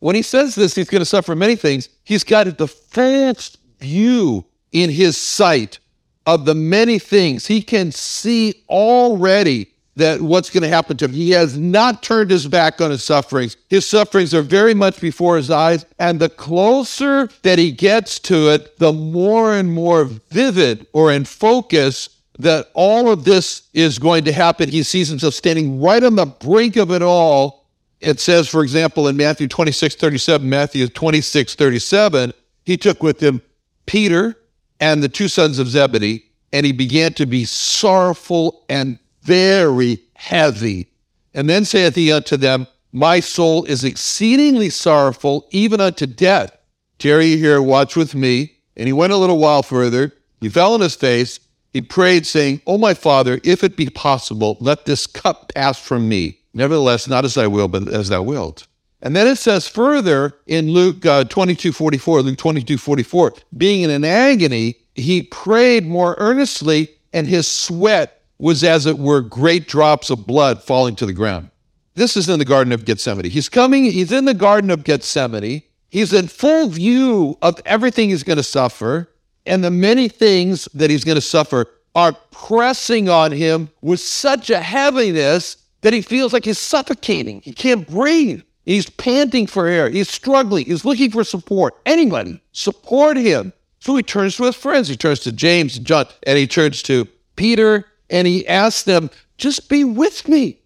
when 0.00 0.14
he 0.14 0.20
says 0.20 0.54
this, 0.54 0.74
he's 0.74 0.90
going 0.90 1.00
to 1.00 1.06
suffer 1.06 1.34
many 1.34 1.56
things. 1.56 1.88
He's 2.04 2.22
got 2.22 2.58
the 2.58 2.68
fullest 2.68 3.56
view 3.80 4.44
in 4.72 4.90
his 4.90 5.16
sight 5.16 5.78
of 6.26 6.44
the 6.44 6.54
many 6.54 6.98
things. 6.98 7.46
He 7.46 7.62
can 7.62 7.92
see 7.92 8.62
already 8.68 9.72
that 9.96 10.20
what's 10.20 10.50
going 10.50 10.62
to 10.62 10.68
happen 10.68 10.96
to 10.98 11.06
him. 11.06 11.12
He 11.12 11.30
has 11.30 11.58
not 11.58 12.02
turned 12.02 12.30
his 12.30 12.46
back 12.46 12.80
on 12.80 12.90
his 12.90 13.02
sufferings. 13.02 13.56
His 13.68 13.88
sufferings 13.88 14.34
are 14.34 14.42
very 14.42 14.74
much 14.74 15.00
before 15.00 15.36
his 15.36 15.50
eyes. 15.50 15.86
And 15.98 16.20
the 16.20 16.28
closer 16.28 17.28
that 17.42 17.58
he 17.58 17.72
gets 17.72 18.18
to 18.20 18.50
it, 18.50 18.78
the 18.78 18.92
more 18.92 19.54
and 19.54 19.72
more 19.72 20.04
vivid 20.04 20.86
or 20.92 21.12
in 21.12 21.24
focus 21.24 22.10
that 22.38 22.68
all 22.74 23.10
of 23.10 23.24
this 23.24 23.62
is 23.72 23.98
going 23.98 24.24
to 24.24 24.32
happen. 24.32 24.68
He 24.68 24.82
sees 24.82 25.08
himself 25.08 25.32
standing 25.32 25.80
right 25.80 26.04
on 26.04 26.16
the 26.16 26.26
brink 26.26 26.76
of 26.76 26.90
it 26.90 27.00
all 27.00 27.66
it 28.00 28.20
says, 28.20 28.48
for 28.48 28.62
example, 28.62 29.08
in 29.08 29.16
Matthew 29.16 29.48
26, 29.48 29.94
37, 29.96 30.48
Matthew 30.48 30.86
26, 30.86 31.54
37, 31.54 32.32
he 32.64 32.76
took 32.76 33.02
with 33.02 33.20
him 33.20 33.40
Peter 33.86 34.36
and 34.80 35.02
the 35.02 35.08
two 35.08 35.28
sons 35.28 35.58
of 35.58 35.68
Zebedee, 35.68 36.24
and 36.52 36.66
he 36.66 36.72
began 36.72 37.14
to 37.14 37.26
be 37.26 37.44
sorrowful 37.44 38.64
and 38.68 38.98
very 39.26 39.98
heavy. 40.14 40.88
And 41.34 41.50
then 41.50 41.64
saith 41.64 41.96
he 41.96 42.12
unto 42.12 42.36
them, 42.36 42.66
My 42.92 43.20
soul 43.20 43.64
is 43.64 43.84
exceedingly 43.84 44.70
sorrowful, 44.70 45.46
even 45.50 45.80
unto 45.80 46.06
death. 46.06 46.56
Tarry 46.98 47.36
here, 47.36 47.60
watch 47.60 47.96
with 47.96 48.14
me. 48.14 48.52
And 48.76 48.86
he 48.86 48.92
went 48.92 49.12
a 49.12 49.16
little 49.16 49.38
while 49.38 49.62
further. 49.62 50.12
He 50.40 50.48
fell 50.48 50.74
on 50.74 50.80
his 50.80 50.94
face. 50.94 51.40
He 51.72 51.82
prayed, 51.82 52.26
saying, 52.26 52.62
O 52.66 52.78
my 52.78 52.94
father, 52.94 53.40
if 53.44 53.62
it 53.62 53.76
be 53.76 53.90
possible, 53.90 54.56
let 54.60 54.86
this 54.86 55.06
cup 55.06 55.52
pass 55.54 55.78
from 55.78 56.08
me. 56.08 56.38
Nevertheless, 56.54 57.06
not 57.06 57.24
as 57.24 57.36
I 57.36 57.48
will, 57.48 57.68
but 57.68 57.88
as 57.88 58.08
thou 58.08 58.22
wilt. 58.22 58.66
And 59.02 59.14
then 59.14 59.26
it 59.26 59.36
says 59.36 59.68
further 59.68 60.34
in 60.46 60.70
Luke 60.70 61.04
uh, 61.04 61.24
22 61.24 61.72
44, 61.72 62.22
Luke 62.22 62.38
22 62.38 62.78
44, 62.78 63.34
being 63.58 63.82
in 63.82 63.90
an 63.90 64.04
agony, 64.04 64.76
he 64.94 65.22
prayed 65.22 65.86
more 65.86 66.14
earnestly, 66.18 66.88
and 67.12 67.26
his 67.26 67.46
sweat 67.46 68.15
was 68.38 68.62
as 68.62 68.86
it 68.86 68.98
were 68.98 69.20
great 69.20 69.68
drops 69.68 70.10
of 70.10 70.26
blood 70.26 70.62
falling 70.62 70.96
to 70.96 71.06
the 71.06 71.12
ground. 71.12 71.50
This 71.94 72.16
is 72.16 72.28
in 72.28 72.38
the 72.38 72.44
Garden 72.44 72.72
of 72.72 72.84
Gethsemane. 72.84 73.30
He's 73.30 73.48
coming, 73.48 73.84
he's 73.84 74.12
in 74.12 74.26
the 74.26 74.34
Garden 74.34 74.70
of 74.70 74.84
Gethsemane. 74.84 75.62
He's 75.88 76.12
in 76.12 76.28
full 76.28 76.68
view 76.68 77.38
of 77.40 77.60
everything 77.64 78.10
he's 78.10 78.22
going 78.22 78.36
to 78.36 78.42
suffer, 78.42 79.08
and 79.46 79.64
the 79.64 79.70
many 79.70 80.08
things 80.08 80.68
that 80.74 80.90
he's 80.90 81.04
going 81.04 81.14
to 81.14 81.22
suffer 81.22 81.66
are 81.94 82.12
pressing 82.30 83.08
on 83.08 83.32
him 83.32 83.70
with 83.80 84.00
such 84.00 84.50
a 84.50 84.60
heaviness 84.60 85.56
that 85.80 85.94
he 85.94 86.02
feels 86.02 86.32
like 86.32 86.44
he's 86.44 86.58
suffocating. 86.58 87.40
He 87.40 87.52
can't 87.52 87.88
breathe. 87.88 88.42
He's 88.66 88.90
panting 88.90 89.46
for 89.46 89.66
air. 89.66 89.88
He's 89.88 90.10
struggling. 90.10 90.66
He's 90.66 90.84
looking 90.84 91.10
for 91.10 91.24
support. 91.24 91.74
Anyone 91.86 92.40
support 92.52 93.16
him. 93.16 93.52
So 93.78 93.94
he 93.96 94.02
turns 94.02 94.36
to 94.36 94.44
his 94.44 94.56
friends. 94.56 94.88
He 94.88 94.96
turns 94.96 95.20
to 95.20 95.32
James 95.32 95.76
and 95.76 95.86
John, 95.86 96.06
and 96.26 96.36
he 96.36 96.46
turns 96.46 96.82
to 96.82 97.06
Peter, 97.36 97.86
and 98.10 98.26
he 98.26 98.46
asks 98.46 98.82
them, 98.82 99.10
just 99.38 99.68
be 99.68 99.84
with 99.84 100.28
me. 100.28 100.60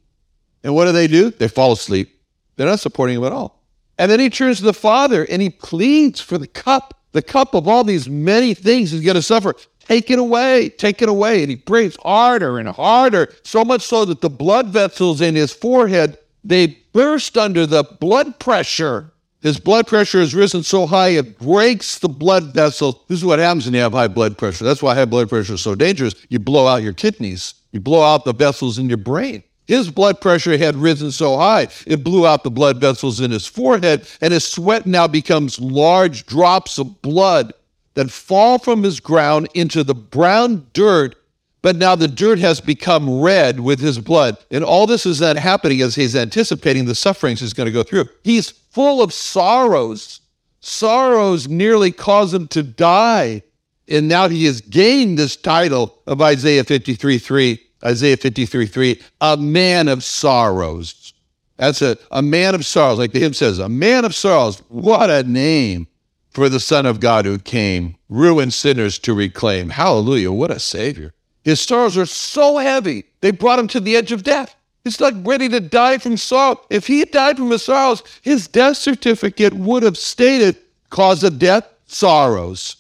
And 0.62 0.74
what 0.74 0.84
do 0.84 0.92
they 0.92 1.06
do? 1.06 1.30
They 1.30 1.48
fall 1.48 1.72
asleep. 1.72 2.20
They're 2.56 2.68
not 2.68 2.80
supporting 2.80 3.16
him 3.16 3.24
at 3.24 3.32
all. 3.32 3.62
And 3.98 4.10
then 4.10 4.20
he 4.20 4.30
turns 4.30 4.58
to 4.58 4.64
the 4.64 4.72
Father 4.72 5.26
and 5.28 5.42
he 5.42 5.50
pleads 5.50 6.20
for 6.20 6.38
the 6.38 6.46
cup, 6.46 6.94
the 7.12 7.22
cup 7.22 7.54
of 7.54 7.68
all 7.68 7.84
these 7.84 8.08
many 8.08 8.54
things 8.54 8.90
he's 8.90 9.04
going 9.04 9.14
to 9.14 9.22
suffer. 9.22 9.54
Take 9.80 10.10
it 10.10 10.18
away, 10.18 10.68
take 10.68 11.02
it 11.02 11.08
away. 11.08 11.42
And 11.42 11.50
he 11.50 11.56
prays 11.56 11.96
harder 12.02 12.58
and 12.58 12.68
harder, 12.68 13.32
so 13.42 13.64
much 13.64 13.82
so 13.82 14.04
that 14.04 14.20
the 14.20 14.30
blood 14.30 14.68
vessels 14.68 15.20
in 15.20 15.34
his 15.34 15.52
forehead, 15.52 16.18
they 16.44 16.78
burst 16.92 17.36
under 17.36 17.66
the 17.66 17.82
blood 17.82 18.38
pressure. 18.38 19.12
His 19.42 19.58
blood 19.58 19.86
pressure 19.86 20.20
has 20.20 20.34
risen 20.34 20.62
so 20.62 20.86
high 20.86 21.08
it 21.08 21.38
breaks 21.38 21.98
the 21.98 22.08
blood 22.08 22.52
vessels. 22.54 22.96
This 23.08 23.18
is 23.18 23.24
what 23.24 23.38
happens 23.38 23.64
when 23.64 23.74
you 23.74 23.80
have 23.80 23.92
high 23.92 24.08
blood 24.08 24.36
pressure. 24.36 24.64
That's 24.64 24.82
why 24.82 24.94
high 24.94 25.06
blood 25.06 25.30
pressure 25.30 25.54
is 25.54 25.62
so 25.62 25.74
dangerous. 25.74 26.14
You 26.28 26.38
blow 26.38 26.66
out 26.66 26.82
your 26.82 26.92
kidneys, 26.92 27.54
you 27.72 27.80
blow 27.80 28.02
out 28.02 28.24
the 28.24 28.34
vessels 28.34 28.78
in 28.78 28.88
your 28.88 28.98
brain. 28.98 29.42
His 29.66 29.88
blood 29.88 30.20
pressure 30.20 30.58
had 30.58 30.74
risen 30.76 31.12
so 31.12 31.36
high, 31.36 31.68
it 31.86 32.02
blew 32.02 32.26
out 32.26 32.42
the 32.42 32.50
blood 32.50 32.80
vessels 32.80 33.20
in 33.20 33.30
his 33.30 33.46
forehead, 33.46 34.06
and 34.20 34.32
his 34.32 34.44
sweat 34.44 34.84
now 34.84 35.06
becomes 35.06 35.60
large 35.60 36.26
drops 36.26 36.76
of 36.78 37.00
blood 37.02 37.54
that 37.94 38.10
fall 38.10 38.58
from 38.58 38.82
his 38.82 39.00
ground 39.00 39.48
into 39.54 39.84
the 39.84 39.94
brown 39.94 40.66
dirt, 40.72 41.14
but 41.62 41.76
now 41.76 41.94
the 41.94 42.08
dirt 42.08 42.38
has 42.38 42.60
become 42.60 43.20
red 43.20 43.60
with 43.60 43.80
his 43.80 43.98
blood. 43.98 44.36
And 44.50 44.64
all 44.64 44.86
this 44.86 45.04
is 45.04 45.18
that 45.18 45.36
happening 45.36 45.82
as 45.82 45.94
he's 45.94 46.16
anticipating 46.16 46.86
the 46.86 46.94
sufferings 46.94 47.40
he's 47.40 47.52
going 47.52 47.66
to 47.66 47.72
go 47.72 47.82
through. 47.82 48.06
He's 48.24 48.50
full 48.50 49.02
of 49.02 49.12
sorrows. 49.12 50.20
Sorrows 50.60 51.48
nearly 51.48 51.92
cause 51.92 52.32
him 52.32 52.48
to 52.48 52.62
die. 52.62 53.42
And 53.88 54.08
now 54.08 54.28
he 54.28 54.44
has 54.44 54.60
gained 54.60 55.18
this 55.18 55.36
title 55.36 55.98
of 56.06 56.22
Isaiah 56.22 56.64
53 56.64 57.18
3, 57.18 57.60
Isaiah 57.84 58.16
53 58.16 58.66
3, 58.66 59.02
a 59.20 59.36
man 59.36 59.88
of 59.88 60.04
sorrows. 60.04 61.12
That's 61.56 61.82
a, 61.82 61.98
a 62.10 62.22
man 62.22 62.54
of 62.54 62.64
sorrows, 62.64 62.98
like 62.98 63.12
the 63.12 63.20
hymn 63.20 63.34
says, 63.34 63.58
a 63.58 63.68
man 63.68 64.06
of 64.06 64.14
sorrows. 64.14 64.62
What 64.68 65.10
a 65.10 65.24
name 65.24 65.88
for 66.30 66.48
the 66.48 66.60
Son 66.60 66.86
of 66.86 67.00
God 67.00 67.26
who 67.26 67.38
came, 67.38 67.96
ruined 68.08 68.54
sinners 68.54 68.98
to 69.00 69.12
reclaim. 69.12 69.70
Hallelujah, 69.70 70.32
what 70.32 70.50
a 70.50 70.60
Savior. 70.60 71.12
His 71.44 71.60
sorrows 71.60 71.96
are 71.96 72.06
so 72.06 72.58
heavy, 72.58 73.04
they 73.20 73.30
brought 73.30 73.58
him 73.58 73.68
to 73.68 73.80
the 73.80 73.96
edge 73.96 74.12
of 74.12 74.22
death. 74.22 74.54
He's 74.84 75.00
like 75.00 75.14
ready 75.24 75.48
to 75.50 75.60
die 75.60 75.98
from 75.98 76.16
sorrow. 76.16 76.60
If 76.70 76.86
he 76.86 77.00
had 77.00 77.10
died 77.10 77.36
from 77.36 77.50
his 77.50 77.62
sorrows, 77.62 78.02
his 78.22 78.48
death 78.48 78.78
certificate 78.78 79.52
would 79.52 79.82
have 79.82 79.98
stated 79.98 80.56
cause 80.88 81.22
of 81.22 81.38
death, 81.38 81.68
sorrows. 81.86 82.76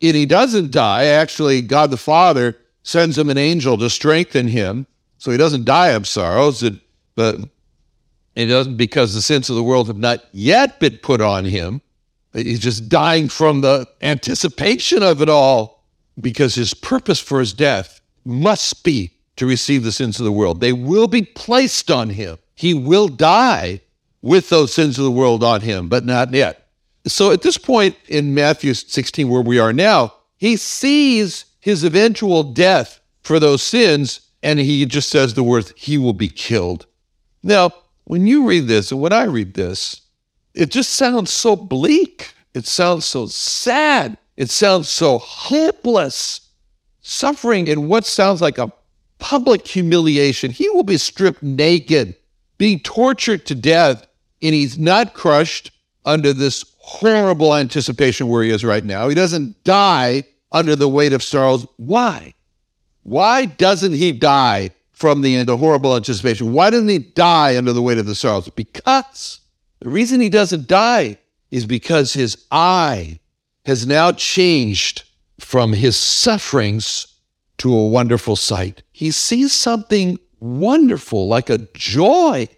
And 0.00 0.16
he 0.16 0.26
doesn't 0.26 0.70
die. 0.70 1.04
Actually, 1.04 1.62
God 1.62 1.90
the 1.90 1.96
Father 1.96 2.56
sends 2.82 3.16
him 3.16 3.28
an 3.28 3.38
angel 3.38 3.76
to 3.78 3.90
strengthen 3.90 4.48
him 4.48 4.86
so 5.18 5.30
he 5.30 5.36
doesn't 5.36 5.64
die 5.64 5.88
of 5.88 6.08
sorrows. 6.08 6.68
But 7.14 7.36
it 8.34 8.46
doesn't 8.46 8.76
because 8.76 9.14
the 9.14 9.22
sins 9.22 9.50
of 9.50 9.56
the 9.56 9.62
world 9.62 9.86
have 9.88 9.98
not 9.98 10.24
yet 10.32 10.80
been 10.80 10.96
put 10.96 11.20
on 11.20 11.44
him. 11.44 11.82
He's 12.32 12.58
just 12.58 12.88
dying 12.88 13.28
from 13.28 13.60
the 13.60 13.86
anticipation 14.00 15.02
of 15.02 15.20
it 15.20 15.28
all 15.28 15.71
because 16.20 16.54
his 16.54 16.74
purpose 16.74 17.20
for 17.20 17.40
his 17.40 17.52
death 17.52 18.00
must 18.24 18.84
be 18.84 19.12
to 19.36 19.46
receive 19.46 19.82
the 19.82 19.92
sins 19.92 20.18
of 20.20 20.24
the 20.24 20.32
world. 20.32 20.60
They 20.60 20.72
will 20.72 21.08
be 21.08 21.22
placed 21.22 21.90
on 21.90 22.10
him. 22.10 22.38
He 22.54 22.74
will 22.74 23.08
die 23.08 23.80
with 24.20 24.48
those 24.50 24.72
sins 24.72 24.98
of 24.98 25.04
the 25.04 25.10
world 25.10 25.42
on 25.42 25.62
him, 25.62 25.88
but 25.88 26.04
not 26.04 26.32
yet. 26.32 26.68
So 27.06 27.32
at 27.32 27.42
this 27.42 27.58
point 27.58 27.96
in 28.08 28.34
Matthew 28.34 28.74
16, 28.74 29.28
where 29.28 29.42
we 29.42 29.58
are 29.58 29.72
now, 29.72 30.14
he 30.36 30.56
sees 30.56 31.46
his 31.60 31.82
eventual 31.84 32.42
death 32.42 33.00
for 33.22 33.40
those 33.40 33.62
sins, 33.62 34.20
and 34.42 34.58
he 34.58 34.84
just 34.86 35.08
says 35.08 35.34
the 35.34 35.42
words, 35.42 35.72
he 35.76 35.98
will 35.98 36.12
be 36.12 36.28
killed. 36.28 36.86
Now, 37.42 37.70
when 38.04 38.26
you 38.26 38.46
read 38.46 38.68
this, 38.68 38.92
and 38.92 39.00
when 39.00 39.12
I 39.12 39.24
read 39.24 39.54
this, 39.54 40.02
it 40.54 40.70
just 40.70 40.92
sounds 40.92 41.32
so 41.32 41.56
bleak. 41.56 42.34
It 42.54 42.66
sounds 42.66 43.04
so 43.04 43.26
sad. 43.26 44.18
It 44.42 44.50
sounds 44.50 44.88
so 44.88 45.18
hopeless. 45.18 46.40
Suffering 47.00 47.68
in 47.68 47.86
what 47.86 48.04
sounds 48.04 48.42
like 48.42 48.58
a 48.58 48.72
public 49.20 49.68
humiliation. 49.68 50.50
He 50.50 50.68
will 50.70 50.82
be 50.82 50.96
stripped 50.96 51.44
naked, 51.44 52.16
being 52.58 52.80
tortured 52.80 53.46
to 53.46 53.54
death, 53.54 54.04
and 54.42 54.52
he's 54.52 54.76
not 54.76 55.14
crushed 55.14 55.70
under 56.04 56.32
this 56.32 56.64
horrible 56.78 57.54
anticipation 57.54 58.26
where 58.26 58.42
he 58.42 58.50
is 58.50 58.64
right 58.64 58.84
now. 58.84 59.08
He 59.08 59.14
doesn't 59.14 59.62
die 59.62 60.24
under 60.50 60.74
the 60.74 60.88
weight 60.88 61.12
of 61.12 61.22
sorrows. 61.22 61.64
Why? 61.76 62.34
Why 63.04 63.44
doesn't 63.44 63.92
he 63.92 64.10
die 64.10 64.70
from 64.90 65.20
the, 65.20 65.44
the 65.44 65.56
horrible 65.56 65.94
anticipation. 65.94 66.52
Why 66.52 66.70
doesn't 66.70 66.88
he 66.88 66.98
die 66.98 67.56
under 67.56 67.72
the 67.72 67.82
weight 67.82 67.98
of 67.98 68.06
the 68.06 68.16
sorrows? 68.16 68.48
Because 68.48 69.38
the 69.78 69.88
reason 69.88 70.20
he 70.20 70.28
doesn't 70.28 70.66
die 70.66 71.18
is 71.52 71.64
because 71.64 72.12
his 72.12 72.44
eye 72.50 73.20
has 73.64 73.86
now 73.86 74.12
changed 74.12 75.04
from 75.38 75.72
his 75.72 75.96
sufferings 75.96 77.06
to 77.58 77.72
a 77.74 77.88
wonderful 77.88 78.36
sight. 78.36 78.82
He 78.92 79.10
sees 79.10 79.52
something 79.52 80.18
wonderful, 80.40 81.28
like 81.28 81.50
a 81.50 81.58
joy, 81.74 82.48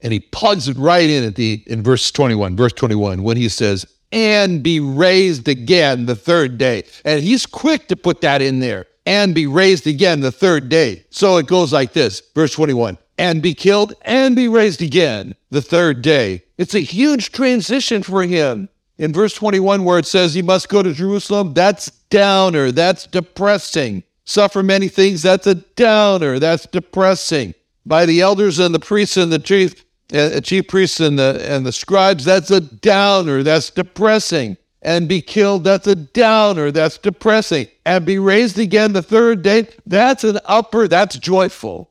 and 0.00 0.12
he 0.12 0.20
plugs 0.20 0.68
it 0.68 0.76
right 0.76 1.08
in 1.08 1.24
at 1.24 1.34
the 1.34 1.62
in 1.66 1.82
verse 1.82 2.10
21, 2.10 2.56
verse 2.56 2.72
21, 2.72 3.22
when 3.22 3.36
he 3.36 3.48
says, 3.48 3.86
and 4.12 4.62
be 4.62 4.78
raised 4.78 5.48
again 5.48 6.06
the 6.06 6.14
third 6.14 6.56
day. 6.56 6.84
And 7.04 7.22
he's 7.22 7.46
quick 7.46 7.88
to 7.88 7.96
put 7.96 8.20
that 8.20 8.42
in 8.42 8.60
there. 8.60 8.86
And 9.06 9.34
be 9.34 9.46
raised 9.46 9.86
again 9.86 10.20
the 10.20 10.32
third 10.32 10.70
day. 10.70 11.04
So 11.10 11.36
it 11.36 11.46
goes 11.46 11.72
like 11.72 11.92
this, 11.92 12.22
verse 12.34 12.54
21 12.54 12.96
and 13.18 13.42
be 13.42 13.54
killed 13.54 13.94
and 14.02 14.34
be 14.34 14.48
raised 14.48 14.82
again 14.82 15.34
the 15.50 15.62
third 15.62 16.02
day. 16.02 16.42
It's 16.58 16.74
a 16.74 16.80
huge 16.80 17.32
transition 17.32 18.02
for 18.02 18.22
him. 18.22 18.68
In 18.98 19.12
verse 19.12 19.34
21, 19.34 19.84
where 19.84 19.98
it 19.98 20.06
says 20.06 20.34
he 20.34 20.42
must 20.42 20.68
go 20.68 20.82
to 20.82 20.92
Jerusalem, 20.92 21.52
that's 21.52 21.90
downer, 22.10 22.70
that's 22.70 23.06
depressing. 23.06 24.04
Suffer 24.24 24.62
many 24.62 24.88
things, 24.88 25.22
that's 25.22 25.46
a 25.46 25.56
downer, 25.56 26.38
that's 26.38 26.66
depressing. 26.66 27.54
By 27.84 28.06
the 28.06 28.20
elders 28.20 28.58
and 28.58 28.74
the 28.74 28.78
priests 28.78 29.16
and 29.16 29.32
the 29.32 29.38
chief, 29.38 29.84
uh, 30.14 30.40
chief 30.40 30.68
priests 30.68 31.00
and 31.00 31.18
the, 31.18 31.44
and 31.46 31.66
the 31.66 31.72
scribes, 31.72 32.24
that's 32.24 32.50
a 32.50 32.60
downer, 32.60 33.42
that's 33.42 33.70
depressing. 33.70 34.56
And 34.80 35.08
be 35.08 35.20
killed, 35.20 35.64
that's 35.64 35.86
a 35.86 35.96
downer, 35.96 36.70
that's 36.70 36.98
depressing. 36.98 37.68
And 37.84 38.06
be 38.06 38.18
raised 38.18 38.58
again 38.58 38.92
the 38.92 39.02
third 39.02 39.42
day, 39.42 39.66
that's 39.86 40.24
an 40.24 40.38
upper, 40.44 40.86
that's 40.86 41.18
joyful. 41.18 41.90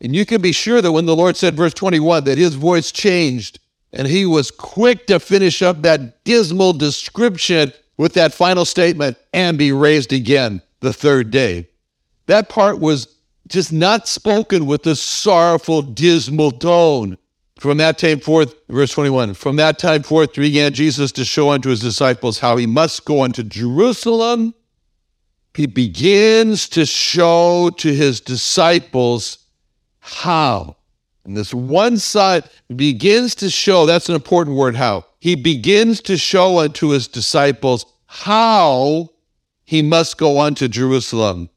And 0.00 0.14
you 0.14 0.26
can 0.26 0.40
be 0.42 0.52
sure 0.52 0.82
that 0.82 0.92
when 0.92 1.06
the 1.06 1.16
Lord 1.16 1.36
said, 1.36 1.56
verse 1.56 1.74
21, 1.74 2.24
that 2.24 2.38
his 2.38 2.54
voice 2.54 2.92
changed 2.92 3.60
and 3.92 4.06
he 4.06 4.26
was 4.26 4.50
quick 4.50 5.06
to 5.06 5.18
finish 5.18 5.62
up 5.62 5.82
that 5.82 6.24
dismal 6.24 6.72
description 6.72 7.72
with 7.96 8.14
that 8.14 8.34
final 8.34 8.64
statement 8.64 9.16
and 9.32 9.58
be 9.58 9.72
raised 9.72 10.12
again 10.12 10.62
the 10.80 10.92
third 10.92 11.30
day. 11.30 11.68
That 12.26 12.48
part 12.48 12.78
was 12.78 13.08
just 13.48 13.72
not 13.72 14.06
spoken 14.06 14.66
with 14.66 14.86
a 14.86 14.94
sorrowful, 14.94 15.82
dismal 15.82 16.52
tone. 16.52 17.16
From 17.58 17.78
that 17.78 17.98
time 17.98 18.20
forth, 18.20 18.54
verse 18.68 18.92
21, 18.92 19.34
from 19.34 19.56
that 19.56 19.78
time 19.78 20.04
forth 20.04 20.34
began 20.34 20.72
Jesus 20.72 21.10
to 21.12 21.24
show 21.24 21.50
unto 21.50 21.70
his 21.70 21.80
disciples 21.80 22.38
how 22.38 22.56
he 22.56 22.66
must 22.66 23.04
go 23.04 23.24
unto 23.24 23.42
Jerusalem. 23.42 24.54
He 25.54 25.66
begins 25.66 26.68
to 26.68 26.86
show 26.86 27.70
to 27.78 27.92
his 27.92 28.20
disciples 28.20 29.38
how. 29.98 30.76
And 31.28 31.36
this 31.36 31.52
one 31.52 31.98
side 31.98 32.44
begins 32.74 33.34
to 33.36 33.50
show, 33.50 33.84
that's 33.84 34.08
an 34.08 34.14
important 34.14 34.56
word, 34.56 34.74
how. 34.74 35.04
He 35.20 35.34
begins 35.34 36.00
to 36.02 36.16
show 36.16 36.58
unto 36.58 36.88
his 36.88 37.06
disciples 37.06 37.84
how 38.06 39.10
he 39.64 39.82
must 39.82 40.16
go 40.16 40.40
unto 40.40 40.68
Jerusalem. 40.68 41.50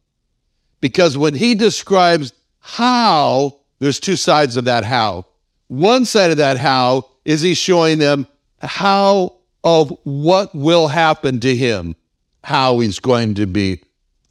Because 0.82 1.18
when 1.18 1.36
he 1.36 1.56
describes 1.56 2.34
how, 2.60 3.60
there's 3.80 4.02
two 4.02 4.18
sides 4.18 4.58
of 4.58 4.66
that 4.66 4.84
how. 4.84 5.26
One 5.70 6.04
side 6.04 6.32
of 6.32 6.38
that 6.38 6.58
how 6.58 7.10
is 7.24 7.40
he's 7.40 7.58
showing 7.58 7.98
them 7.98 8.28
how 8.60 9.38
of 9.64 9.98
what 10.04 10.54
will 10.54 10.90
happen 10.90 11.40
to 11.40 11.56
him, 11.56 11.96
how 12.44 12.80
he's 12.80 13.00
going 13.00 13.36
to 13.36 13.48
be 13.48 13.82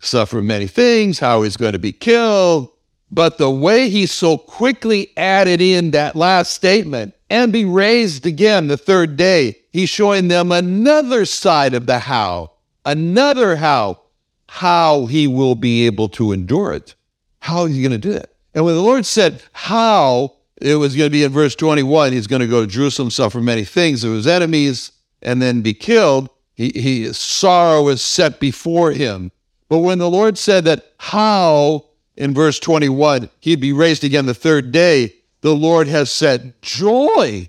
suffer 0.00 0.42
many 0.42 0.66
things, 0.66 1.18
how 1.18 1.42
he's 1.42 1.56
going 1.56 1.72
to 1.72 1.78
be 1.78 1.92
killed, 1.92 2.68
but 3.10 3.38
the 3.38 3.50
way 3.50 3.88
he 3.88 4.06
so 4.06 4.38
quickly 4.38 5.12
added 5.16 5.60
in 5.60 5.90
that 5.90 6.14
last 6.14 6.52
statement 6.52 7.14
and 7.28 7.52
be 7.52 7.64
raised 7.64 8.26
again 8.26 8.68
the 8.68 8.76
third 8.76 9.16
day, 9.16 9.56
he's 9.72 9.88
showing 9.88 10.28
them 10.28 10.52
another 10.52 11.24
side 11.24 11.74
of 11.74 11.86
the 11.86 11.98
how, 11.98 12.52
another 12.84 13.56
how, 13.56 14.00
how 14.48 15.06
he 15.06 15.26
will 15.26 15.54
be 15.54 15.86
able 15.86 16.08
to 16.08 16.32
endure 16.32 16.72
it. 16.72 16.94
How 17.40 17.64
is 17.64 17.74
he 17.74 17.82
going 17.82 17.92
to 17.92 17.98
do 17.98 18.12
it? 18.12 18.34
And 18.54 18.64
when 18.64 18.74
the 18.74 18.80
Lord 18.80 19.06
said 19.06 19.42
how, 19.52 20.36
it 20.60 20.74
was 20.74 20.94
going 20.94 21.06
to 21.06 21.12
be 21.12 21.24
in 21.24 21.32
verse 21.32 21.54
21, 21.54 22.12
he's 22.12 22.26
going 22.26 22.40
to 22.40 22.48
go 22.48 22.60
to 22.60 22.66
Jerusalem, 22.66 23.10
suffer 23.10 23.40
many 23.40 23.64
things 23.64 24.04
of 24.04 24.12
his 24.12 24.26
enemies, 24.26 24.92
and 25.22 25.40
then 25.40 25.62
be 25.62 25.74
killed. 25.74 26.28
He, 26.54 26.70
he 26.70 27.12
sorrow 27.12 27.88
is 27.88 28.02
set 28.02 28.40
before 28.40 28.92
him. 28.92 29.32
But 29.68 29.78
when 29.78 29.98
the 29.98 30.10
Lord 30.10 30.36
said 30.36 30.64
that 30.64 30.92
how 30.98 31.86
in 32.20 32.34
verse 32.34 32.58
21, 32.58 33.30
he'd 33.40 33.60
be 33.60 33.72
raised 33.72 34.04
again 34.04 34.26
the 34.26 34.34
third 34.34 34.72
day. 34.72 35.14
The 35.40 35.56
Lord 35.56 35.88
has 35.88 36.12
set 36.12 36.60
joy 36.60 37.48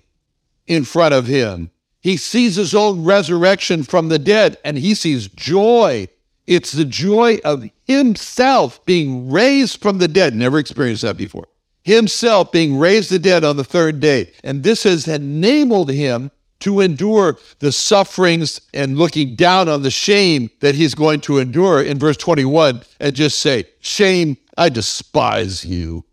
in 0.66 0.86
front 0.86 1.14
of 1.14 1.28
him. 1.28 1.72
He 2.00 2.16
sees 2.16 2.56
his 2.56 2.74
own 2.74 3.04
resurrection 3.04 3.84
from 3.84 4.08
the 4.08 4.18
dead 4.18 4.58
and 4.64 4.78
he 4.78 4.96
sees 4.96 5.28
joy. 5.28 6.08
It's 6.48 6.72
the 6.72 6.86
joy 6.86 7.40
of 7.44 7.70
himself 7.84 8.84
being 8.86 9.30
raised 9.30 9.82
from 9.82 9.98
the 9.98 10.08
dead. 10.08 10.34
Never 10.34 10.58
experienced 10.58 11.02
that 11.02 11.18
before. 11.18 11.50
Himself 11.84 12.54
being 12.54 12.80
raised 12.80 13.12
the 13.12 13.20
dead 13.20 13.44
on 13.44 13.58
the 13.58 13.66
third 13.66 14.00
day. 14.00 14.32
And 14.42 14.64
this 14.64 14.84
has 14.84 15.06
enabled 15.06 15.92
him 15.92 16.32
to 16.62 16.80
endure 16.80 17.38
the 17.60 17.72
sufferings 17.72 18.62
and 18.74 18.98
looking 18.98 19.36
down 19.36 19.68
on 19.68 19.82
the 19.82 19.92
shame 19.92 20.50
that 20.62 20.76
he's 20.76 20.96
going 20.96 21.20
to 21.22 21.40
endure 21.40 21.82
in 21.82 22.00
verse 22.00 22.18
21 22.18 22.82
and 23.00 23.16
just 23.16 23.40
say, 23.40 23.66
Shame, 23.82 24.38
I 24.58 24.70
despise 24.70 25.66
you. 25.66 26.06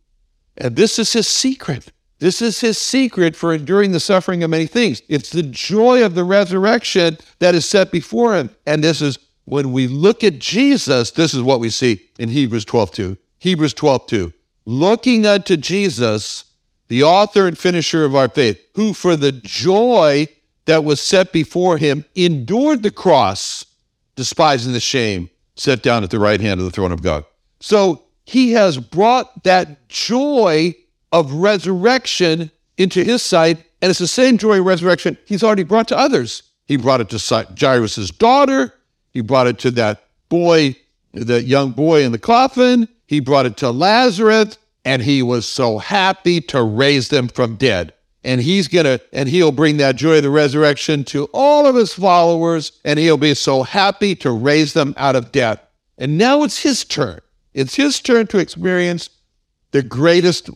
And 0.56 0.76
this 0.76 0.98
is 0.98 1.12
his 1.12 1.28
secret. 1.28 1.92
This 2.18 2.42
is 2.42 2.60
his 2.60 2.78
secret 2.78 3.36
for 3.36 3.54
enduring 3.54 3.92
the 3.92 4.00
suffering 4.00 4.42
of 4.42 4.50
many 4.50 4.66
things. 4.66 5.02
It's 5.08 5.30
the 5.30 5.44
joy 5.44 6.04
of 6.04 6.14
the 6.14 6.24
resurrection 6.24 7.18
that 7.38 7.54
is 7.54 7.64
set 7.64 7.92
before 7.92 8.34
him. 8.34 8.50
And 8.66 8.82
this 8.82 9.00
is 9.00 9.18
when 9.44 9.72
we 9.72 9.86
look 9.86 10.24
at 10.24 10.38
Jesus, 10.38 11.12
this 11.12 11.32
is 11.32 11.42
what 11.42 11.60
we 11.60 11.70
see 11.70 12.02
in 12.18 12.28
Hebrews 12.28 12.64
12 12.64 12.90
2. 12.90 13.16
Hebrews 13.38 13.74
12 13.74 14.06
2. 14.06 14.32
Looking 14.66 15.26
unto 15.26 15.56
Jesus, 15.56 16.44
the 16.88 17.04
author 17.04 17.46
and 17.46 17.56
finisher 17.56 18.04
of 18.04 18.16
our 18.16 18.28
faith, 18.28 18.60
who 18.74 18.92
for 18.92 19.16
the 19.16 19.32
joy 19.32 20.26
that 20.66 20.84
was 20.84 21.00
set 21.00 21.32
before 21.32 21.78
him 21.78 22.04
endured 22.14 22.82
the 22.82 22.90
cross, 22.90 23.64
despising 24.16 24.72
the 24.72 24.80
shame, 24.80 25.30
set 25.56 25.82
down 25.82 26.04
at 26.04 26.10
the 26.10 26.18
right 26.18 26.40
hand 26.40 26.60
of 26.60 26.66
the 26.66 26.72
throne 26.72 26.92
of 26.92 27.02
God. 27.02 27.24
So 27.60 28.04
he 28.28 28.50
has 28.50 28.76
brought 28.76 29.42
that 29.44 29.88
joy 29.88 30.74
of 31.12 31.32
resurrection 31.32 32.50
into 32.76 33.02
his 33.02 33.22
sight, 33.22 33.64
and 33.80 33.88
it's 33.88 33.98
the 33.98 34.06
same 34.06 34.36
joy 34.36 34.60
of 34.60 34.66
resurrection 34.66 35.16
he's 35.24 35.42
already 35.42 35.62
brought 35.62 35.88
to 35.88 35.96
others. 35.96 36.42
He 36.66 36.76
brought 36.76 37.00
it 37.00 37.08
to 37.08 37.46
Jairus' 37.58 38.10
daughter. 38.10 38.74
He 39.12 39.22
brought 39.22 39.46
it 39.46 39.58
to 39.60 39.70
that 39.70 40.04
boy, 40.28 40.76
the 41.14 41.42
young 41.42 41.70
boy 41.70 42.02
in 42.02 42.12
the 42.12 42.18
coffin. 42.18 42.86
He 43.06 43.20
brought 43.20 43.46
it 43.46 43.56
to 43.56 43.70
Lazarus, 43.70 44.58
and 44.84 45.00
he 45.00 45.22
was 45.22 45.48
so 45.48 45.78
happy 45.78 46.42
to 46.42 46.62
raise 46.62 47.08
them 47.08 47.28
from 47.28 47.56
dead 47.56 47.94
and 48.24 48.42
he's 48.42 48.68
gonna 48.68 49.00
and 49.10 49.28
he'll 49.30 49.52
bring 49.52 49.78
that 49.78 49.96
joy 49.96 50.18
of 50.18 50.22
the 50.22 50.28
resurrection 50.28 51.02
to 51.04 51.24
all 51.32 51.66
of 51.66 51.76
his 51.76 51.94
followers 51.94 52.72
and 52.84 52.98
he'll 52.98 53.16
be 53.16 53.32
so 53.32 53.62
happy 53.62 54.14
to 54.16 54.30
raise 54.30 54.74
them 54.74 54.92
out 54.98 55.16
of 55.16 55.32
death 55.32 55.60
and 55.96 56.18
now 56.18 56.42
it's 56.42 56.58
his 56.58 56.84
turn 56.84 57.20
it's 57.58 57.74
his 57.74 58.00
turn 58.00 58.26
to 58.26 58.38
experience 58.38 59.10
the 59.72 59.82
greatest 59.82 60.50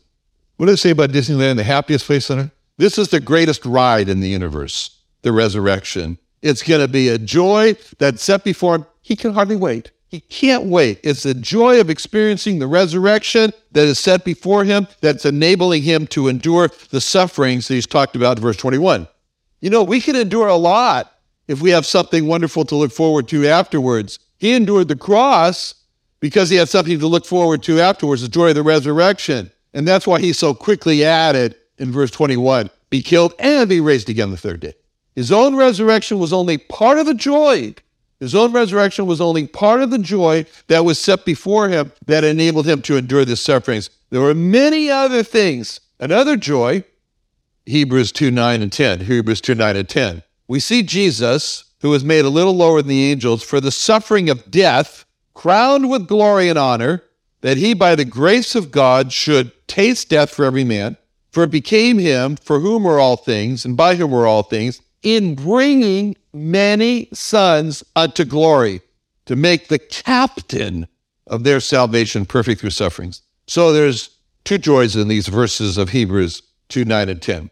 what 0.57 0.67
do 0.67 0.73
they 0.73 0.77
say 0.77 0.91
about 0.91 1.11
disneyland 1.11 1.57
the 1.57 1.65
happiest 1.65 2.07
place 2.07 2.31
on 2.31 2.39
earth 2.39 2.51
this 2.79 2.99
is 2.99 3.09
the 3.09 3.21
greatest 3.21 3.65
ride 3.65 4.09
in 4.09 4.21
the 4.21 4.29
universe 4.29 5.01
the 5.23 5.33
resurrection 5.33 6.19
it's 6.41 6.63
going 6.63 6.81
to 6.81 6.89
be 6.89 7.09
a 7.09 7.19
joy 7.19 7.75
that's 7.99 8.23
set 8.23 8.45
before 8.45 8.77
him 8.77 8.87
he 9.01 9.17
can 9.17 9.35
hardly 9.35 9.57
wait 9.57 9.91
he 10.13 10.21
can't 10.21 10.65
wait. 10.65 11.01
It's 11.03 11.23
the 11.23 11.33
joy 11.33 11.81
of 11.81 11.89
experiencing 11.89 12.59
the 12.59 12.67
resurrection 12.67 13.51
that 13.71 13.87
is 13.87 13.99
set 13.99 14.27
before 14.27 14.63
him 14.63 14.87
that's 15.01 15.25
enabling 15.25 15.85
him 15.85 16.07
to 16.09 16.29
endure 16.29 16.69
the 16.91 17.01
sufferings 17.01 17.67
that 17.67 17.75
he's 17.77 17.87
talked 17.87 18.15
about 18.15 18.37
in 18.37 18.43
verse 18.43 18.59
21. 18.59 19.09
You 19.63 19.71
know, 19.71 19.83
we 19.83 20.03
can 20.03 20.15
endure 20.15 20.49
a 20.49 20.57
lot 20.57 21.15
if 21.49 21.63
we 21.63 21.71
have 21.71 21.87
something 21.87 22.27
wonderful 22.27 22.67
to 22.67 22.77
look 22.77 22.93
forward 22.93 23.27
to 23.29 23.49
afterwards. 23.49 24.19
He 24.37 24.53
endured 24.53 24.89
the 24.89 24.97
cross 24.97 25.77
because 26.23 26.49
he 26.49 26.57
had 26.57 26.71
something 26.71 26.99
to 26.99 27.07
look 27.07 27.27
forward 27.27 27.63
to 27.65 27.81
afterwards, 27.81 28.23
the 28.23 28.29
joy 28.29 28.49
of 28.49 28.55
the 28.55 28.63
resurrection. 28.63 29.51
And 29.75 29.87
that's 29.87 30.07
why 30.07 30.21
he 30.21 30.33
so 30.33 30.55
quickly 30.55 31.05
added 31.05 31.57
in 31.77 31.93
verse 31.93 32.11
21 32.11 32.71
be 32.89 33.03
killed 33.03 33.35
and 33.39 33.69
be 33.69 33.81
raised 33.81 34.09
again 34.09 34.31
the 34.31 34.39
third 34.39 34.61
day. 34.61 34.73
His 35.15 35.31
own 35.31 35.55
resurrection 35.55 36.19
was 36.19 36.33
only 36.33 36.57
part 36.57 36.99
of 36.99 37.05
the 37.05 37.15
joy 37.15 37.75
his 38.23 38.37
own 38.37 38.53
resurrection 38.53 39.07
was 39.07 39.21
only 39.21 39.49
part 39.49 39.83
of 39.83 39.91
the 39.91 39.99
joy 39.99 40.47
that 40.69 40.85
was 40.85 41.01
set 41.01 41.25
before 41.25 41.69
him 41.69 41.91
that 42.07 42.23
enabled 42.23 42.69
him 42.69 42.81
to 42.83 42.97
endure 42.97 43.25
the 43.25 43.35
sufferings. 43.35 43.91
There 44.11 44.21
were 44.21 44.33
many 44.33 44.89
other 44.89 45.25
things. 45.25 45.81
Another 45.99 46.37
joy, 46.37 46.85
Hebrews 47.67 48.13
2 48.13 48.31
9 48.31 48.63
and 48.63 48.73
10. 48.73 49.01
Hebrews 49.01 49.41
2 49.41 49.57
9 49.57 49.75
and 49.75 49.89
10. 49.89 50.23
We 50.47 50.61
see 50.61 50.85
Jesus, 50.85 51.65
who 51.81 51.91
was 51.91 52.05
made 52.05 52.25
a 52.25 52.29
little 52.29 52.55
lower 52.55 52.81
than 52.81 52.91
the 52.91 53.11
angels, 53.11 53.43
for 53.43 53.61
the 53.61 53.73
suffering 53.73 54.31
of 54.31 54.53
death, 54.53 55.05
crowned 55.35 55.91
with 55.91 56.09
glory 56.09 56.49
and 56.49 56.59
honor, 56.59 57.03
that 57.41 57.57
he 57.57 57.75
by 57.75 57.95
the 57.95 58.05
grace 58.05 58.55
of 58.55 58.71
God 58.71 59.13
should 59.13 59.53
taste 59.67 60.09
death 60.09 60.31
for 60.31 60.45
every 60.45 60.65
man, 60.65 60.97
for 61.31 61.45
it 61.45 61.51
became 61.51 61.99
him 61.99 62.37
for 62.37 62.61
whom 62.61 62.87
are 62.87 62.99
all 62.99 63.17
things, 63.17 63.65
and 63.65 63.77
by 63.77 63.95
whom 63.97 64.11
were 64.11 64.27
all 64.27 64.43
things, 64.43 64.81
in 65.03 65.35
bringing 65.35 66.17
many 66.33 67.09
sons 67.13 67.83
unto 67.97 68.25
glory, 68.25 68.81
to 69.27 69.37
make 69.37 69.69
the 69.69 69.79
captain 69.79 70.87
of 71.27 71.45
their 71.45 71.61
salvation 71.61 72.27
perfect 72.27 72.61
through 72.61 72.71
sufferings. 72.71 73.23
So 73.47 73.73
there's 73.73 74.11
two 74.45 74.59
joys 74.59 74.97
in 74.97 75.09
these 75.09 75.29
verses 75.29 75.79
of 75.79 75.91
Hebrews 75.91 76.43
2 76.69 76.85
9 76.85 77.09
and 77.09 77.23
10. 77.23 77.51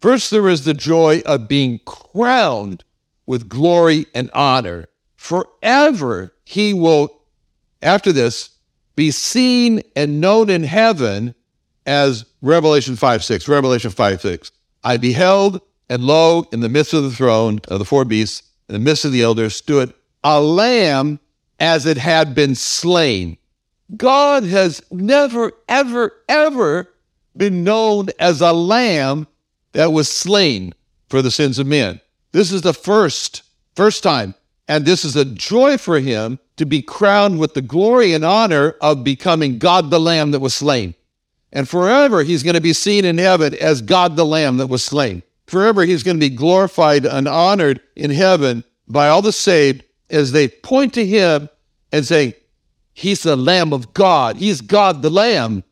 First, 0.00 0.30
there 0.30 0.48
is 0.48 0.64
the 0.64 0.74
joy 0.74 1.22
of 1.26 1.48
being 1.48 1.80
crowned 1.84 2.84
with 3.26 3.48
glory 3.48 4.06
and 4.14 4.30
honor. 4.32 4.86
Forever, 5.16 6.34
he 6.44 6.72
will, 6.72 7.17
after 7.82 8.12
this, 8.12 8.50
be 8.96 9.10
seen 9.10 9.82
and 9.94 10.20
known 10.20 10.50
in 10.50 10.64
heaven 10.64 11.34
as 11.86 12.24
Revelation 12.42 12.96
5 12.96 13.24
6. 13.24 13.48
Revelation 13.48 13.90
5 13.90 14.20
6. 14.20 14.52
I 14.84 14.96
beheld, 14.96 15.60
and 15.88 16.02
lo, 16.04 16.44
in 16.52 16.60
the 16.60 16.68
midst 16.68 16.94
of 16.94 17.02
the 17.02 17.10
throne 17.10 17.60
of 17.68 17.78
the 17.78 17.84
four 17.84 18.04
beasts, 18.04 18.42
in 18.68 18.72
the 18.74 18.78
midst 18.78 19.04
of 19.04 19.12
the 19.12 19.22
elders, 19.22 19.56
stood 19.56 19.94
a 20.24 20.40
lamb 20.40 21.20
as 21.60 21.86
it 21.86 21.96
had 21.96 22.34
been 22.34 22.54
slain. 22.54 23.36
God 23.96 24.44
has 24.44 24.82
never, 24.90 25.52
ever, 25.68 26.12
ever 26.28 26.92
been 27.36 27.64
known 27.64 28.08
as 28.18 28.40
a 28.40 28.52
lamb 28.52 29.26
that 29.72 29.92
was 29.92 30.08
slain 30.08 30.74
for 31.08 31.22
the 31.22 31.30
sins 31.30 31.58
of 31.58 31.66
men. 31.66 32.00
This 32.32 32.52
is 32.52 32.62
the 32.62 32.74
first, 32.74 33.42
first 33.74 34.02
time. 34.02 34.34
And 34.66 34.84
this 34.84 35.04
is 35.04 35.16
a 35.16 35.24
joy 35.24 35.78
for 35.78 35.98
him 35.98 36.38
to 36.58 36.66
be 36.66 36.82
crowned 36.82 37.38
with 37.38 37.54
the 37.54 37.62
glory 37.62 38.12
and 38.12 38.24
honor 38.24 38.74
of 38.80 39.04
becoming 39.04 39.58
God 39.58 39.90
the 39.90 40.00
Lamb 40.00 40.32
that 40.32 40.40
was 40.40 40.54
slain. 40.54 40.94
And 41.52 41.68
forever 41.68 42.22
he's 42.22 42.42
going 42.42 42.54
to 42.54 42.60
be 42.60 42.72
seen 42.72 43.04
in 43.04 43.18
heaven 43.18 43.54
as 43.54 43.80
God 43.82 44.16
the 44.16 44.26
Lamb 44.26 44.58
that 44.58 44.66
was 44.66 44.84
slain. 44.84 45.22
Forever 45.46 45.84
he's 45.84 46.02
going 46.02 46.16
to 46.16 46.28
be 46.28 46.34
glorified 46.34 47.06
and 47.06 47.26
honored 47.26 47.80
in 47.96 48.10
heaven 48.10 48.64
by 48.86 49.08
all 49.08 49.22
the 49.22 49.32
saved 49.32 49.84
as 50.10 50.32
they 50.32 50.48
point 50.48 50.94
to 50.94 51.06
him 51.06 51.48
and 51.92 52.06
say, 52.06 52.34
He's 52.92 53.22
the 53.22 53.36
Lamb 53.36 53.72
of 53.72 53.94
God. 53.94 54.36
He's 54.36 54.60
God 54.60 55.02
the 55.02 55.10
Lamb 55.10 55.62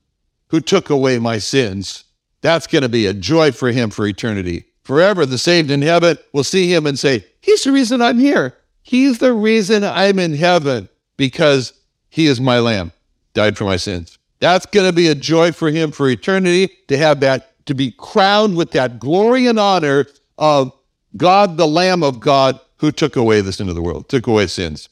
who 0.48 0.60
took 0.60 0.90
away 0.90 1.18
my 1.18 1.38
sins. 1.38 2.04
That's 2.40 2.68
going 2.68 2.82
to 2.82 2.88
be 2.88 3.06
a 3.06 3.12
joy 3.12 3.50
for 3.50 3.72
him 3.72 3.90
for 3.90 4.06
eternity. 4.06 4.66
Forever, 4.84 5.26
the 5.26 5.36
saved 5.36 5.72
in 5.72 5.82
heaven 5.82 6.18
will 6.32 6.44
see 6.44 6.72
him 6.72 6.86
and 6.86 6.96
say, 6.96 7.24
He's 7.40 7.64
the 7.64 7.72
reason 7.72 8.00
I'm 8.00 8.20
here. 8.20 8.54
He's 8.86 9.18
the 9.18 9.32
reason 9.32 9.82
I'm 9.82 10.20
in 10.20 10.32
heaven 10.32 10.88
because 11.16 11.72
he 12.08 12.28
is 12.28 12.40
my 12.40 12.60
lamb, 12.60 12.92
died 13.34 13.58
for 13.58 13.64
my 13.64 13.78
sins. 13.78 14.16
That's 14.38 14.64
going 14.64 14.86
to 14.86 14.92
be 14.92 15.08
a 15.08 15.14
joy 15.16 15.50
for 15.50 15.70
him 15.70 15.90
for 15.90 16.08
eternity 16.08 16.70
to 16.86 16.96
have 16.96 17.18
that, 17.18 17.66
to 17.66 17.74
be 17.74 17.90
crowned 17.90 18.56
with 18.56 18.70
that 18.70 19.00
glory 19.00 19.48
and 19.48 19.58
honor 19.58 20.06
of 20.38 20.72
God, 21.16 21.56
the 21.56 21.66
Lamb 21.66 22.04
of 22.04 22.20
God, 22.20 22.60
who 22.76 22.92
took 22.92 23.16
away 23.16 23.40
the 23.40 23.52
sin 23.52 23.68
of 23.68 23.74
the 23.74 23.82
world, 23.82 24.08
took 24.08 24.28
away 24.28 24.46
sins. 24.46 24.88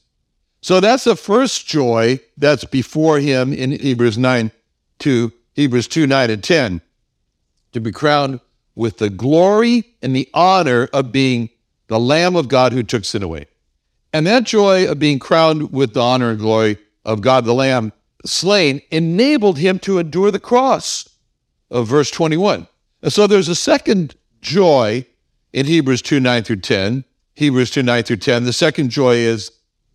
So 0.61 0.81
that's 0.81 1.05
the 1.05 1.15
first 1.15 1.69
joy 1.69 2.19
that's 2.37 2.65
before 2.65 3.21
him 3.21 3.53
in 3.53 3.79
Hebrews 3.79 4.19
9 4.19 4.51
to 4.99 5.33
Hebrews 5.53 5.87
2 5.87 6.09
9 6.09 6.31
and 6.31 6.43
10 6.43 6.81
to 7.71 7.81
be 7.81 7.93
crowned 7.93 8.41
with 8.75 8.99
the 8.99 9.09
glory 9.09 9.85
and 10.03 10.17
the 10.17 10.29
honor 10.35 10.89
of 10.93 11.13
being 11.13 11.49
the 11.87 12.01
Lamb 12.01 12.35
of 12.35 12.49
God 12.49 12.73
who 12.73 12.83
took 12.83 13.05
sin 13.05 13.23
away. 13.23 13.47
And 14.15 14.29
that 14.29 14.45
joy 14.45 14.89
of 14.89 15.01
being 15.01 15.19
crowned 15.19 15.73
with 15.73 15.93
the 15.93 16.01
honor 16.01 16.31
and 16.31 16.39
glory 16.39 16.79
of 17.05 17.21
God 17.21 17.45
the 17.45 17.53
Lamb 17.53 17.93
slain 18.25 18.81
enabled 18.93 19.59
him 19.59 19.81
to 19.81 19.99
endure 19.99 20.31
the 20.31 20.39
cross 20.39 21.09
of 21.69 21.89
verse 21.89 22.13
21. 22.13 22.69
And 23.03 23.13
so 23.13 23.27
there's 23.27 23.49
a 23.49 23.57
second 23.57 24.15
joy 24.41 25.05
in 25.53 25.67
Hebrews 25.67 26.01
2 26.01 26.21
9 26.21 26.45
through 26.45 26.61
10. 26.61 27.05
Hebrews 27.35 27.73
2 27.73 27.83
9 27.83 28.05
through 28.05 28.19
10. 28.19 28.45
The 28.45 28.53
second 28.53 28.91
joy 28.91 29.17
is 29.17 29.51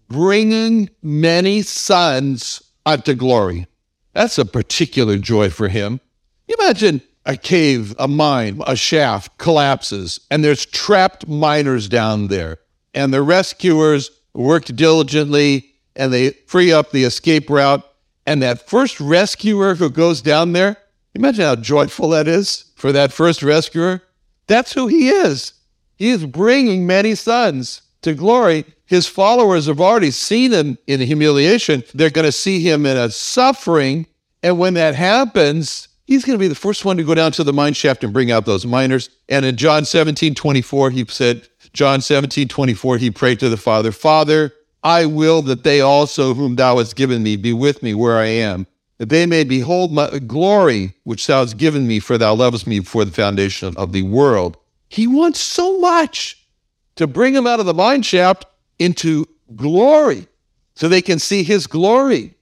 bringing 0.10 0.90
many 1.02 1.62
sons 1.62 2.62
unto 2.86 3.14
glory. 3.14 3.68
That's 4.12 4.38
a 4.38 4.44
particular 4.44 5.18
joy 5.18 5.50
for 5.50 5.70
him. 5.70 6.02
Imagine 6.50 7.02
a 7.26 7.38
cave, 7.38 7.96
a 7.98 8.10
mine, 8.10 8.62
a 8.68 8.76
shaft 8.76 9.38
collapses, 9.38 10.20
and 10.30 10.44
there's 10.44 10.66
trapped 10.66 11.26
miners 11.30 11.88
down 11.88 12.28
there. 12.28 12.58
And 12.94 13.14
the 13.14 13.22
rescuers 13.22 14.12
worked 14.34 14.76
diligently 14.76 15.74
and 15.96 16.14
they 16.14 16.32
free 16.48 16.72
up 16.72 16.92
the 16.92 17.04
escape 17.04 17.50
route. 17.50 17.86
And 18.26 18.42
that 18.42 18.68
first 18.68 19.00
rescuer 19.00 19.76
who 19.76 19.90
goes 19.90 20.22
down 20.22 20.54
there, 20.54 20.78
imagine 21.16 21.46
how 21.46 21.56
joyful 21.56 22.10
that 22.10 22.28
is 22.28 22.72
for 22.76 22.92
that 22.92 23.12
first 23.12 23.42
rescuer. 23.44 24.02
That's 24.48 24.74
who 24.74 24.88
he 24.88 25.10
is. 25.10 25.54
He 25.96 26.10
is 26.10 26.26
bringing 26.26 26.88
many 26.88 27.16
sons 27.16 27.82
to 28.02 28.14
glory. 28.14 28.66
His 28.86 29.08
followers 29.08 29.66
have 29.66 29.82
already 29.82 30.12
seen 30.12 30.52
him 30.52 30.78
in 30.88 31.02
humiliation. 31.02 31.84
They're 31.94 32.10
going 32.10 32.26
to 32.26 32.32
see 32.32 32.62
him 32.62 32.86
in 32.86 32.98
a 32.98 33.12
suffering. 33.12 34.08
And 34.42 34.58
when 34.58 34.76
that 34.76 34.96
happens, 34.96 35.90
he's 36.08 36.24
going 36.24 36.38
to 36.38 36.42
be 36.42 36.48
the 36.48 36.56
first 36.56 36.86
one 36.86 36.98
to 36.98 37.04
go 37.04 37.14
down 37.14 37.32
to 37.34 37.44
the 37.44 37.54
mine 37.54 37.74
shaft 37.74 38.04
and 38.04 38.14
bring 38.14 38.32
out 38.32 38.46
those 38.46 38.66
miners. 38.66 39.10
And 39.28 39.46
in 39.46 39.58
John 39.58 39.86
17, 39.86 40.34
24, 40.34 40.92
he 40.92 41.06
said, 41.06 41.48
John 41.74 42.02
17, 42.02 42.48
24, 42.48 42.98
he 42.98 43.12
prayed 43.12 43.40
to 43.40 43.50
the 43.50 43.58
Father, 43.58 43.92
Father, 43.92 44.54
I 44.84 45.06
will 45.06 45.42
that 45.44 45.64
they 45.64 45.82
also, 45.82 46.34
whom 46.34 46.56
thou 46.56 46.78
hast 46.78 46.96
given 46.96 47.22
me, 47.22 47.36
be 47.36 47.54
with 47.54 47.84
me 47.84 47.94
where 47.94 48.18
I 48.18 48.26
am, 48.26 48.66
that 48.98 49.10
they 49.10 49.26
may 49.26 49.44
behold 49.44 49.92
my 49.92 50.20
glory, 50.20 50.94
which 51.04 51.28
thou 51.28 51.42
hast 51.42 51.58
given 51.58 51.88
me, 51.88 52.00
for 52.00 52.18
thou 52.18 52.34
lovest 52.34 52.66
me 52.66 52.80
before 52.80 53.06
the 53.06 53.12
foundation 53.12 53.74
of 53.78 53.92
the 53.92 54.04
world. 54.04 54.58
He 54.88 55.06
wants 55.06 55.40
so 55.40 55.80
much 55.80 56.48
to 56.96 57.08
bring 57.08 57.34
them 57.34 57.48
out 57.48 57.60
of 57.60 57.66
the 57.66 57.74
mine 57.74 58.02
shaft 58.02 58.46
into 58.80 59.26
glory 59.56 60.28
so 60.76 60.88
they 60.88 61.02
can 61.02 61.20
see 61.20 61.44
his 61.44 61.68
glory. 61.68 62.36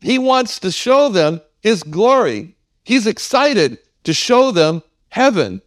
He 0.00 0.18
wants 0.18 0.58
to 0.60 0.70
show 0.70 1.08
them 1.08 1.40
his 1.60 1.82
glory. 1.82 2.54
He's 2.84 3.06
excited 3.06 3.78
to 4.04 4.14
show 4.14 4.50
them 4.50 4.82
heaven. 5.08 5.62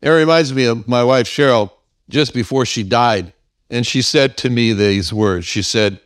It 0.00 0.08
reminds 0.08 0.52
me 0.52 0.64
of 0.64 0.88
my 0.88 1.04
wife, 1.04 1.26
Cheryl, 1.28 1.70
just 2.08 2.34
before 2.34 2.64
she 2.64 2.82
died. 2.82 3.32
And 3.70 3.86
she 3.86 4.02
said 4.02 4.36
to 4.38 4.50
me 4.50 4.72
these 4.72 5.12
words 5.12 5.46
She 5.46 5.62
said, 5.62 6.00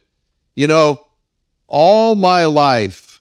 You 0.54 0.66
know, 0.66 1.04
all 1.66 2.14
my 2.14 2.44
life, 2.46 3.20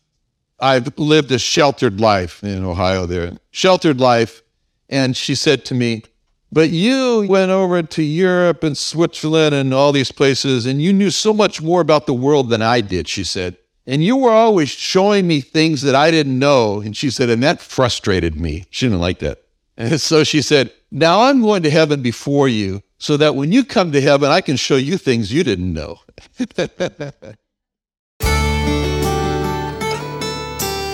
I've 0.60 0.98
lived 0.98 1.32
a 1.32 1.40
sheltered 1.40 2.00
life 2.00 2.44
in 2.44 2.64
Ohio 2.64 3.06
there, 3.06 3.34
sheltered 3.52 4.00
life. 4.00 4.42
And 4.90 5.16
she 5.16 5.36
said 5.36 5.64
to 5.66 5.74
me, 5.74 6.04
but 6.52 6.70
you 6.70 7.26
went 7.30 7.50
over 7.50 7.82
to 7.82 8.04
Europe 8.04 8.64
and 8.64 8.78
Switzerland 8.78 9.56
and 9.56 9.74
all 9.74 9.94
these 9.94 10.12
places, 10.12 10.66
and 10.66 10.82
you 10.82 10.92
knew 10.92 11.10
so 11.10 11.34
much 11.34 11.62
more 11.62 11.80
about 11.80 12.08
the 12.08 12.14
world 12.14 12.50
than 12.50 12.62
I 12.62 12.82
did, 12.82 13.08
she 13.08 13.24
said. 13.24 13.58
And 13.88 14.04
you 14.04 14.18
were 14.18 14.32
always 14.32 14.70
showing 14.70 15.28
me 15.28 15.40
things 15.40 15.82
that 15.84 15.96
I 15.96 16.12
didn't 16.12 16.38
know. 16.38 16.82
And 16.82 16.96
she 16.96 17.10
said, 17.10 17.30
and 17.30 17.42
that 17.42 17.62
frustrated 17.62 18.36
me. 18.36 18.66
She 18.70 18.86
didn't 18.86 19.00
like 19.00 19.20
that. 19.20 19.42
And 19.78 20.00
so 20.00 20.24
she 20.24 20.42
said, 20.42 20.72
Now 20.92 21.24
I'm 21.24 21.42
going 21.42 21.64
to 21.64 21.70
heaven 21.70 22.02
before 22.02 22.48
you, 22.48 22.82
so 22.98 23.18
that 23.18 23.36
when 23.36 23.52
you 23.52 23.64
come 23.64 23.92
to 23.92 24.02
heaven, 24.02 24.30
I 24.30 24.42
can 24.42 24.58
show 24.58 24.76
you 24.76 24.98
things 24.98 25.34
you 25.34 25.44
didn't 25.44 25.74
know. 25.74 26.00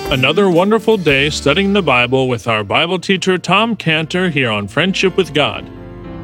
Another 0.10 0.50
wonderful 0.50 0.96
day 0.96 1.30
studying 1.30 1.74
the 1.74 1.82
Bible 1.82 2.30
with 2.30 2.48
our 2.48 2.64
Bible 2.64 2.98
teacher 2.98 3.38
Tom 3.38 3.76
Cantor 3.76 4.30
here 4.30 4.50
on 4.50 4.70
Friendship 4.70 5.18
with 5.18 5.34
God. 5.34 5.70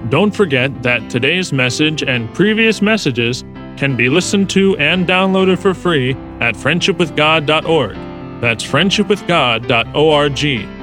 Don't 0.10 0.32
forget 0.32 0.84
that 0.84 1.10
today's 1.10 1.52
message 1.52 2.02
and 2.02 2.34
previous 2.34 2.82
messages 2.82 3.44
can 3.76 3.98
be 3.98 4.08
listened 4.08 4.50
to 4.52 4.78
and 4.78 5.06
downloaded 5.06 5.60
for 5.60 5.74
free 5.74 6.12
at 6.40 6.56
friendshipwithgod.org. 6.56 7.96
That's 8.40 8.64
friendshipwithgod.org. 8.64 10.83